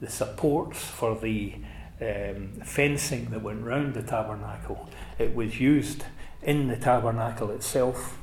the 0.00 0.10
supports 0.10 0.84
for 0.84 1.16
the 1.16 1.54
um, 2.00 2.52
fencing 2.64 3.30
that 3.30 3.42
went 3.42 3.64
round 3.64 3.94
the 3.94 4.02
tabernacle. 4.02 4.88
It 5.18 5.34
was 5.34 5.60
used 5.60 6.04
in 6.42 6.68
the 6.68 6.76
tabernacle 6.76 7.50
itself. 7.50 8.18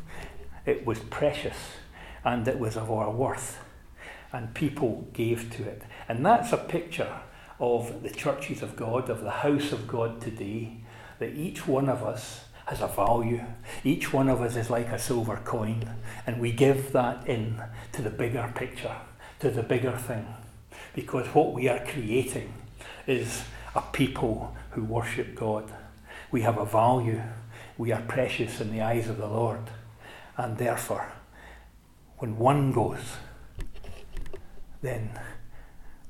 It 0.65 0.85
was 0.85 0.99
precious 0.99 1.57
and 2.23 2.47
it 2.47 2.59
was 2.59 2.75
of 2.75 2.91
our 2.91 3.11
worth 3.11 3.59
and 4.31 4.53
people 4.53 5.07
gave 5.13 5.51
to 5.55 5.63
it. 5.63 5.81
And 6.07 6.25
that's 6.25 6.51
a 6.51 6.57
picture 6.57 7.21
of 7.59 8.03
the 8.03 8.09
churches 8.09 8.61
of 8.61 8.75
God, 8.75 9.09
of 9.09 9.21
the 9.21 9.31
house 9.31 9.71
of 9.71 9.87
God 9.87 10.21
today, 10.21 10.77
that 11.19 11.33
each 11.33 11.67
one 11.67 11.89
of 11.89 12.03
us 12.03 12.41
has 12.65 12.81
a 12.81 12.87
value. 12.87 13.43
Each 13.83 14.11
one 14.13 14.29
of 14.29 14.41
us 14.41 14.55
is 14.55 14.69
like 14.69 14.89
a 14.89 14.99
silver 14.99 15.39
coin, 15.43 15.89
and 16.25 16.39
we 16.39 16.51
give 16.51 16.91
that 16.91 17.27
in 17.27 17.61
to 17.93 18.01
the 18.01 18.09
bigger 18.09 18.51
picture, 18.53 18.95
to 19.39 19.49
the 19.49 19.63
bigger 19.63 19.97
thing. 19.97 20.27
Because 20.93 21.27
what 21.27 21.53
we 21.53 21.67
are 21.69 21.83
creating 21.85 22.53
is 23.07 23.43
a 23.73 23.81
people 23.81 24.55
who 24.71 24.83
worship 24.83 25.35
God. 25.35 25.71
We 26.29 26.41
have 26.41 26.57
a 26.57 26.65
value. 26.65 27.21
We 27.77 27.91
are 27.91 28.01
precious 28.01 28.59
in 28.59 28.71
the 28.71 28.81
eyes 28.81 29.07
of 29.07 29.17
the 29.17 29.27
Lord. 29.27 29.61
And 30.35 30.57
therefore, 30.57 31.11
when 32.17 32.37
one 32.37 32.71
goes, 32.71 33.17
then 34.81 35.19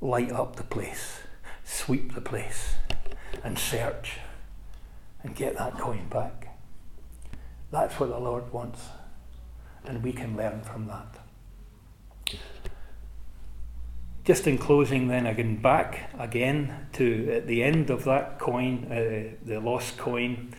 light 0.00 0.32
up 0.32 0.56
the 0.56 0.62
place, 0.62 1.20
sweep 1.64 2.14
the 2.14 2.20
place, 2.20 2.76
and 3.44 3.58
search 3.58 4.18
and 5.22 5.34
get 5.34 5.56
that 5.56 5.78
coin 5.78 6.08
back. 6.08 6.56
That's 7.70 8.00
what 8.00 8.08
the 8.08 8.18
Lord 8.18 8.52
wants, 8.52 8.80
and 9.84 10.02
we 10.02 10.12
can 10.12 10.36
learn 10.36 10.62
from 10.62 10.86
that. 10.86 11.18
Just 14.24 14.46
in 14.46 14.58
closing, 14.58 15.08
then 15.08 15.26
again, 15.26 15.56
back 15.56 16.10
again 16.18 16.88
to 16.94 17.32
at 17.32 17.46
the 17.46 17.62
end 17.62 17.90
of 17.90 18.04
that 18.04 18.38
coin, 18.38 18.86
uh, 18.90 19.36
the 19.44 19.58
lost 19.58 19.96
coin, 19.96 20.54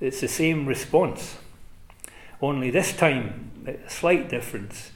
it's 0.00 0.20
the 0.20 0.28
same 0.28 0.66
response. 0.66 1.38
Only 2.40 2.70
this 2.70 2.92
time, 2.92 3.50
a 3.68 3.90
slight 3.90 4.28
difference 4.28 4.92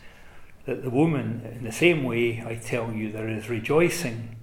that 0.66 0.82
the 0.82 0.90
woman, 0.90 1.42
in 1.56 1.64
the 1.64 1.72
same 1.72 2.04
way, 2.04 2.42
I 2.46 2.54
tell 2.54 2.92
you, 2.92 3.10
there 3.10 3.28
is 3.28 3.48
rejoicing 3.48 4.36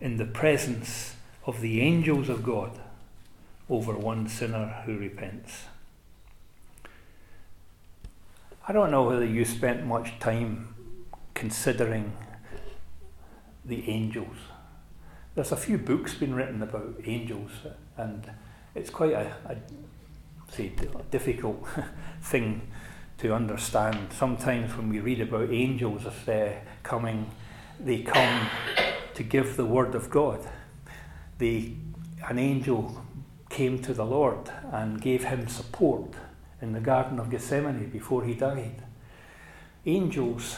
in 0.00 0.16
the 0.16 0.24
presence 0.24 1.14
of 1.46 1.60
the 1.60 1.80
angels 1.80 2.28
of 2.28 2.42
God 2.42 2.78
over 3.68 3.96
one 3.96 4.28
sinner 4.28 4.82
who 4.84 4.98
repents. 4.98 5.64
I 8.66 8.72
don't 8.72 8.90
know 8.90 9.04
whether 9.04 9.24
you 9.24 9.44
spent 9.44 9.86
much 9.86 10.18
time 10.18 10.74
considering 11.34 12.16
the 13.64 13.88
angels. 13.88 14.36
There's 15.34 15.52
a 15.52 15.56
few 15.56 15.78
books 15.78 16.14
been 16.14 16.34
written 16.34 16.62
about 16.62 16.96
angels, 17.04 17.52
and 17.96 18.30
it's 18.74 18.90
quite 18.90 19.12
a, 19.12 19.32
a 19.46 19.56
say, 20.52 20.72
difficult 21.10 21.66
thing 22.22 22.62
to 23.20 23.34
understand. 23.34 24.12
Sometimes 24.12 24.74
when 24.76 24.88
we 24.88 24.98
read 25.00 25.20
about 25.20 25.50
angels 25.50 26.06
they're 26.24 26.62
coming, 26.82 27.30
they 27.78 28.02
come 28.02 28.48
to 29.14 29.22
give 29.22 29.56
the 29.56 29.64
word 29.64 29.94
of 29.94 30.08
God. 30.08 30.48
They, 31.36 31.74
an 32.26 32.38
angel 32.38 33.04
came 33.50 33.82
to 33.82 33.92
the 33.92 34.06
Lord 34.06 34.50
and 34.72 35.00
gave 35.00 35.24
him 35.24 35.48
support 35.48 36.14
in 36.62 36.72
the 36.72 36.80
Garden 36.80 37.18
of 37.18 37.30
Gethsemane 37.30 37.90
before 37.90 38.24
he 38.24 38.34
died. 38.34 38.82
Angels 39.84 40.56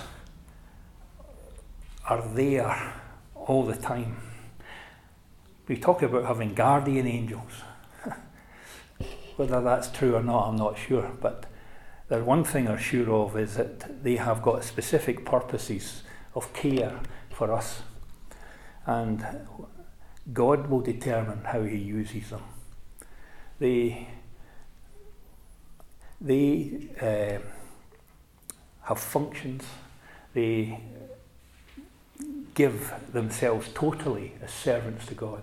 are 2.08 2.22
there 2.28 2.94
all 3.34 3.64
the 3.64 3.76
time. 3.76 4.16
We 5.66 5.76
talk 5.76 6.02
about 6.02 6.26
having 6.26 6.54
guardian 6.54 7.06
angels. 7.06 7.52
Whether 9.36 9.60
that's 9.60 9.90
true 9.90 10.14
or 10.14 10.22
not, 10.22 10.48
I'm 10.48 10.56
not 10.56 10.78
sure, 10.78 11.10
but 11.20 11.46
the 12.08 12.22
one 12.24 12.44
thing 12.44 12.68
I'm 12.68 12.78
sure 12.78 13.10
of 13.10 13.36
is 13.36 13.56
that 13.56 14.02
they 14.02 14.16
have 14.16 14.42
got 14.42 14.64
specific 14.64 15.24
purposes 15.24 16.02
of 16.34 16.52
care 16.52 17.00
for 17.30 17.52
us. 17.52 17.82
And 18.86 19.24
God 20.32 20.68
will 20.68 20.80
determine 20.80 21.44
how 21.44 21.62
He 21.62 21.78
uses 21.78 22.30
them. 22.30 22.42
They, 23.58 24.08
they 26.20 26.88
uh, 27.00 27.38
have 28.82 28.98
functions, 28.98 29.64
they 30.34 30.80
give 32.54 32.92
themselves 33.12 33.68
totally 33.72 34.32
as 34.42 34.50
servants 34.50 35.06
to 35.06 35.14
God. 35.14 35.42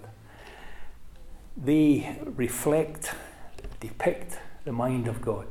They 1.58 2.20
reflect, 2.24 3.14
depict 3.80 4.38
the 4.66 4.72
mind 4.72 5.08
of 5.08 5.22
God 5.22 5.48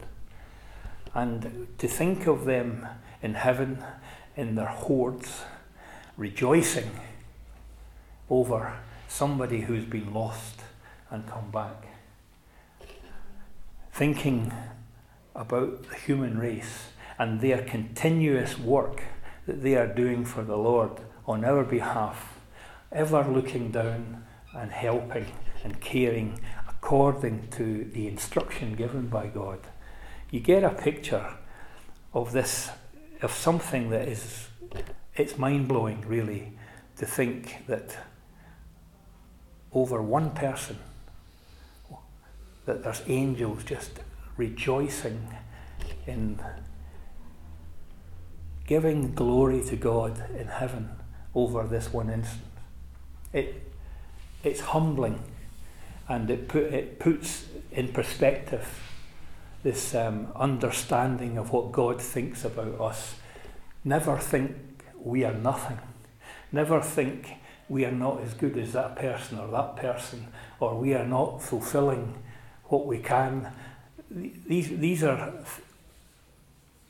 And 1.14 1.68
to 1.78 1.88
think 1.88 2.26
of 2.26 2.44
them 2.44 2.86
in 3.22 3.34
heaven 3.34 3.82
in 4.36 4.54
their 4.54 4.66
hordes, 4.66 5.42
rejoicing 6.16 6.90
over 8.30 8.78
somebody 9.08 9.62
who's 9.62 9.84
been 9.84 10.12
lost 10.12 10.60
and 11.10 11.26
come 11.26 11.50
back. 11.50 11.86
Thinking 13.92 14.52
about 15.34 15.88
the 15.88 15.94
human 15.96 16.38
race 16.38 16.88
and 17.18 17.40
their 17.40 17.62
continuous 17.62 18.58
work 18.58 19.02
that 19.46 19.62
they 19.62 19.74
are 19.74 19.86
doing 19.86 20.24
for 20.24 20.44
the 20.44 20.56
Lord 20.56 21.00
on 21.26 21.44
our 21.44 21.64
behalf, 21.64 22.38
ever 22.92 23.24
looking 23.24 23.70
down 23.70 24.24
and 24.54 24.70
helping 24.70 25.26
and 25.64 25.80
caring 25.80 26.38
according 26.68 27.48
to 27.48 27.84
the 27.92 28.06
instruction 28.06 28.74
given 28.74 29.08
by 29.08 29.26
God. 29.26 29.58
You 30.30 30.40
get 30.40 30.62
a 30.62 30.70
picture 30.70 31.34
of 32.12 32.32
this, 32.32 32.70
of 33.22 33.32
something 33.32 33.90
that 33.90 34.08
is, 34.08 34.48
it's 35.16 35.38
mind 35.38 35.68
blowing 35.68 36.02
really 36.06 36.52
to 36.96 37.06
think 37.06 37.66
that 37.66 37.96
over 39.72 40.02
one 40.02 40.30
person, 40.30 40.78
that 42.66 42.82
there's 42.82 43.02
angels 43.06 43.64
just 43.64 44.00
rejoicing 44.36 45.28
in 46.06 46.38
giving 48.66 49.14
glory 49.14 49.62
to 49.64 49.76
God 49.76 50.22
in 50.38 50.48
heaven 50.48 50.90
over 51.34 51.66
this 51.66 51.90
one 51.90 52.10
instance. 52.10 52.44
It, 53.32 53.72
it's 54.44 54.60
humbling 54.60 55.22
and 56.06 56.30
it, 56.30 56.48
put, 56.48 56.64
it 56.64 56.98
puts 56.98 57.46
in 57.72 57.88
perspective 57.88 58.68
this 59.62 59.94
um, 59.94 60.28
understanding 60.36 61.36
of 61.36 61.52
what 61.52 61.72
God 61.72 62.00
thinks 62.00 62.44
about 62.44 62.80
us. 62.80 63.16
Never 63.84 64.18
think 64.18 64.56
we 65.00 65.24
are 65.24 65.34
nothing. 65.34 65.78
Never 66.52 66.80
think 66.80 67.34
we 67.68 67.84
are 67.84 67.92
not 67.92 68.22
as 68.22 68.34
good 68.34 68.56
as 68.56 68.72
that 68.72 68.96
person 68.96 69.38
or 69.38 69.48
that 69.48 69.76
person, 69.76 70.28
or 70.60 70.78
we 70.78 70.94
are 70.94 71.06
not 71.06 71.42
fulfilling 71.42 72.22
what 72.64 72.86
we 72.86 72.98
can. 72.98 73.52
These, 74.10 74.78
these 74.78 75.02
are 75.04 75.44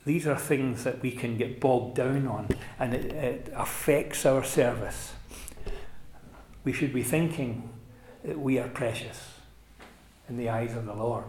these 0.05 0.25
are 0.25 0.37
things 0.37 0.85
that 0.85 1.01
we 1.01 1.11
can 1.11 1.37
get 1.37 1.59
bogged 1.59 1.97
down 1.97 2.25
on, 2.25 2.47
and 2.79 2.93
it, 2.93 3.11
it 3.11 3.53
affects 3.53 4.25
our 4.25 4.43
service. 4.43 5.13
We 6.63 6.71
should 6.71 6.93
be 6.93 7.03
thinking 7.03 7.69
that 8.23 8.39
we 8.39 8.57
are 8.59 8.69
precious 8.69 9.33
in 10.29 10.37
the 10.37 10.49
eyes 10.49 10.75
of 10.75 10.85
the 10.85 10.93
Lord. 10.93 11.25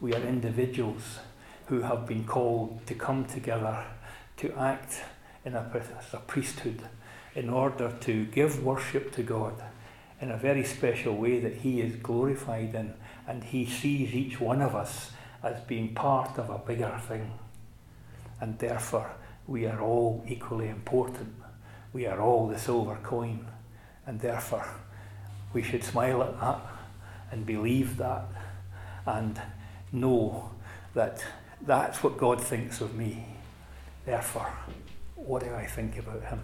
We 0.00 0.12
are 0.14 0.22
individuals 0.22 1.18
who 1.66 1.82
have 1.82 2.06
been 2.06 2.24
called 2.24 2.86
to 2.86 2.94
come 2.94 3.24
together 3.24 3.84
to 4.38 4.52
act 4.54 5.02
in 5.44 5.54
a, 5.54 5.82
a 6.12 6.16
priesthood 6.18 6.82
in 7.34 7.48
order 7.48 7.92
to 8.00 8.24
give 8.26 8.62
worship 8.62 9.12
to 9.12 9.22
God 9.22 9.62
in 10.20 10.30
a 10.30 10.36
very 10.36 10.64
special 10.64 11.16
way 11.16 11.40
that 11.40 11.56
He 11.56 11.80
is 11.80 11.96
glorified 11.96 12.74
in, 12.74 12.94
and 13.26 13.44
He 13.44 13.66
sees 13.66 14.14
each 14.14 14.40
one 14.40 14.62
of 14.62 14.74
us 14.74 15.10
as 15.42 15.60
being 15.62 15.94
part 15.94 16.38
of 16.38 16.50
a 16.50 16.58
bigger 16.58 16.98
thing. 17.06 17.32
And 18.40 18.58
therefore, 18.58 19.10
we 19.46 19.66
are 19.66 19.80
all 19.80 20.24
equally 20.26 20.68
important. 20.68 21.34
We 21.92 22.06
are 22.06 22.20
all 22.20 22.48
the 22.48 22.58
silver 22.58 22.98
coin, 23.02 23.46
and 24.06 24.20
therefore, 24.20 24.66
we 25.52 25.62
should 25.62 25.84
smile 25.84 26.22
at 26.22 26.40
that 26.40 26.60
and 27.30 27.46
believe 27.46 27.96
that 27.98 28.24
and 29.06 29.40
know 29.94 30.50
that 30.94 31.24
that's 31.62 32.02
what 32.02 32.18
God 32.18 32.40
thinks 32.40 32.80
of 32.80 32.94
me. 32.94 33.24
Therefore, 34.04 34.52
what 35.14 35.42
do 35.42 35.54
I 35.54 35.66
think 35.66 35.98
about 35.98 36.22
Him? 36.24 36.40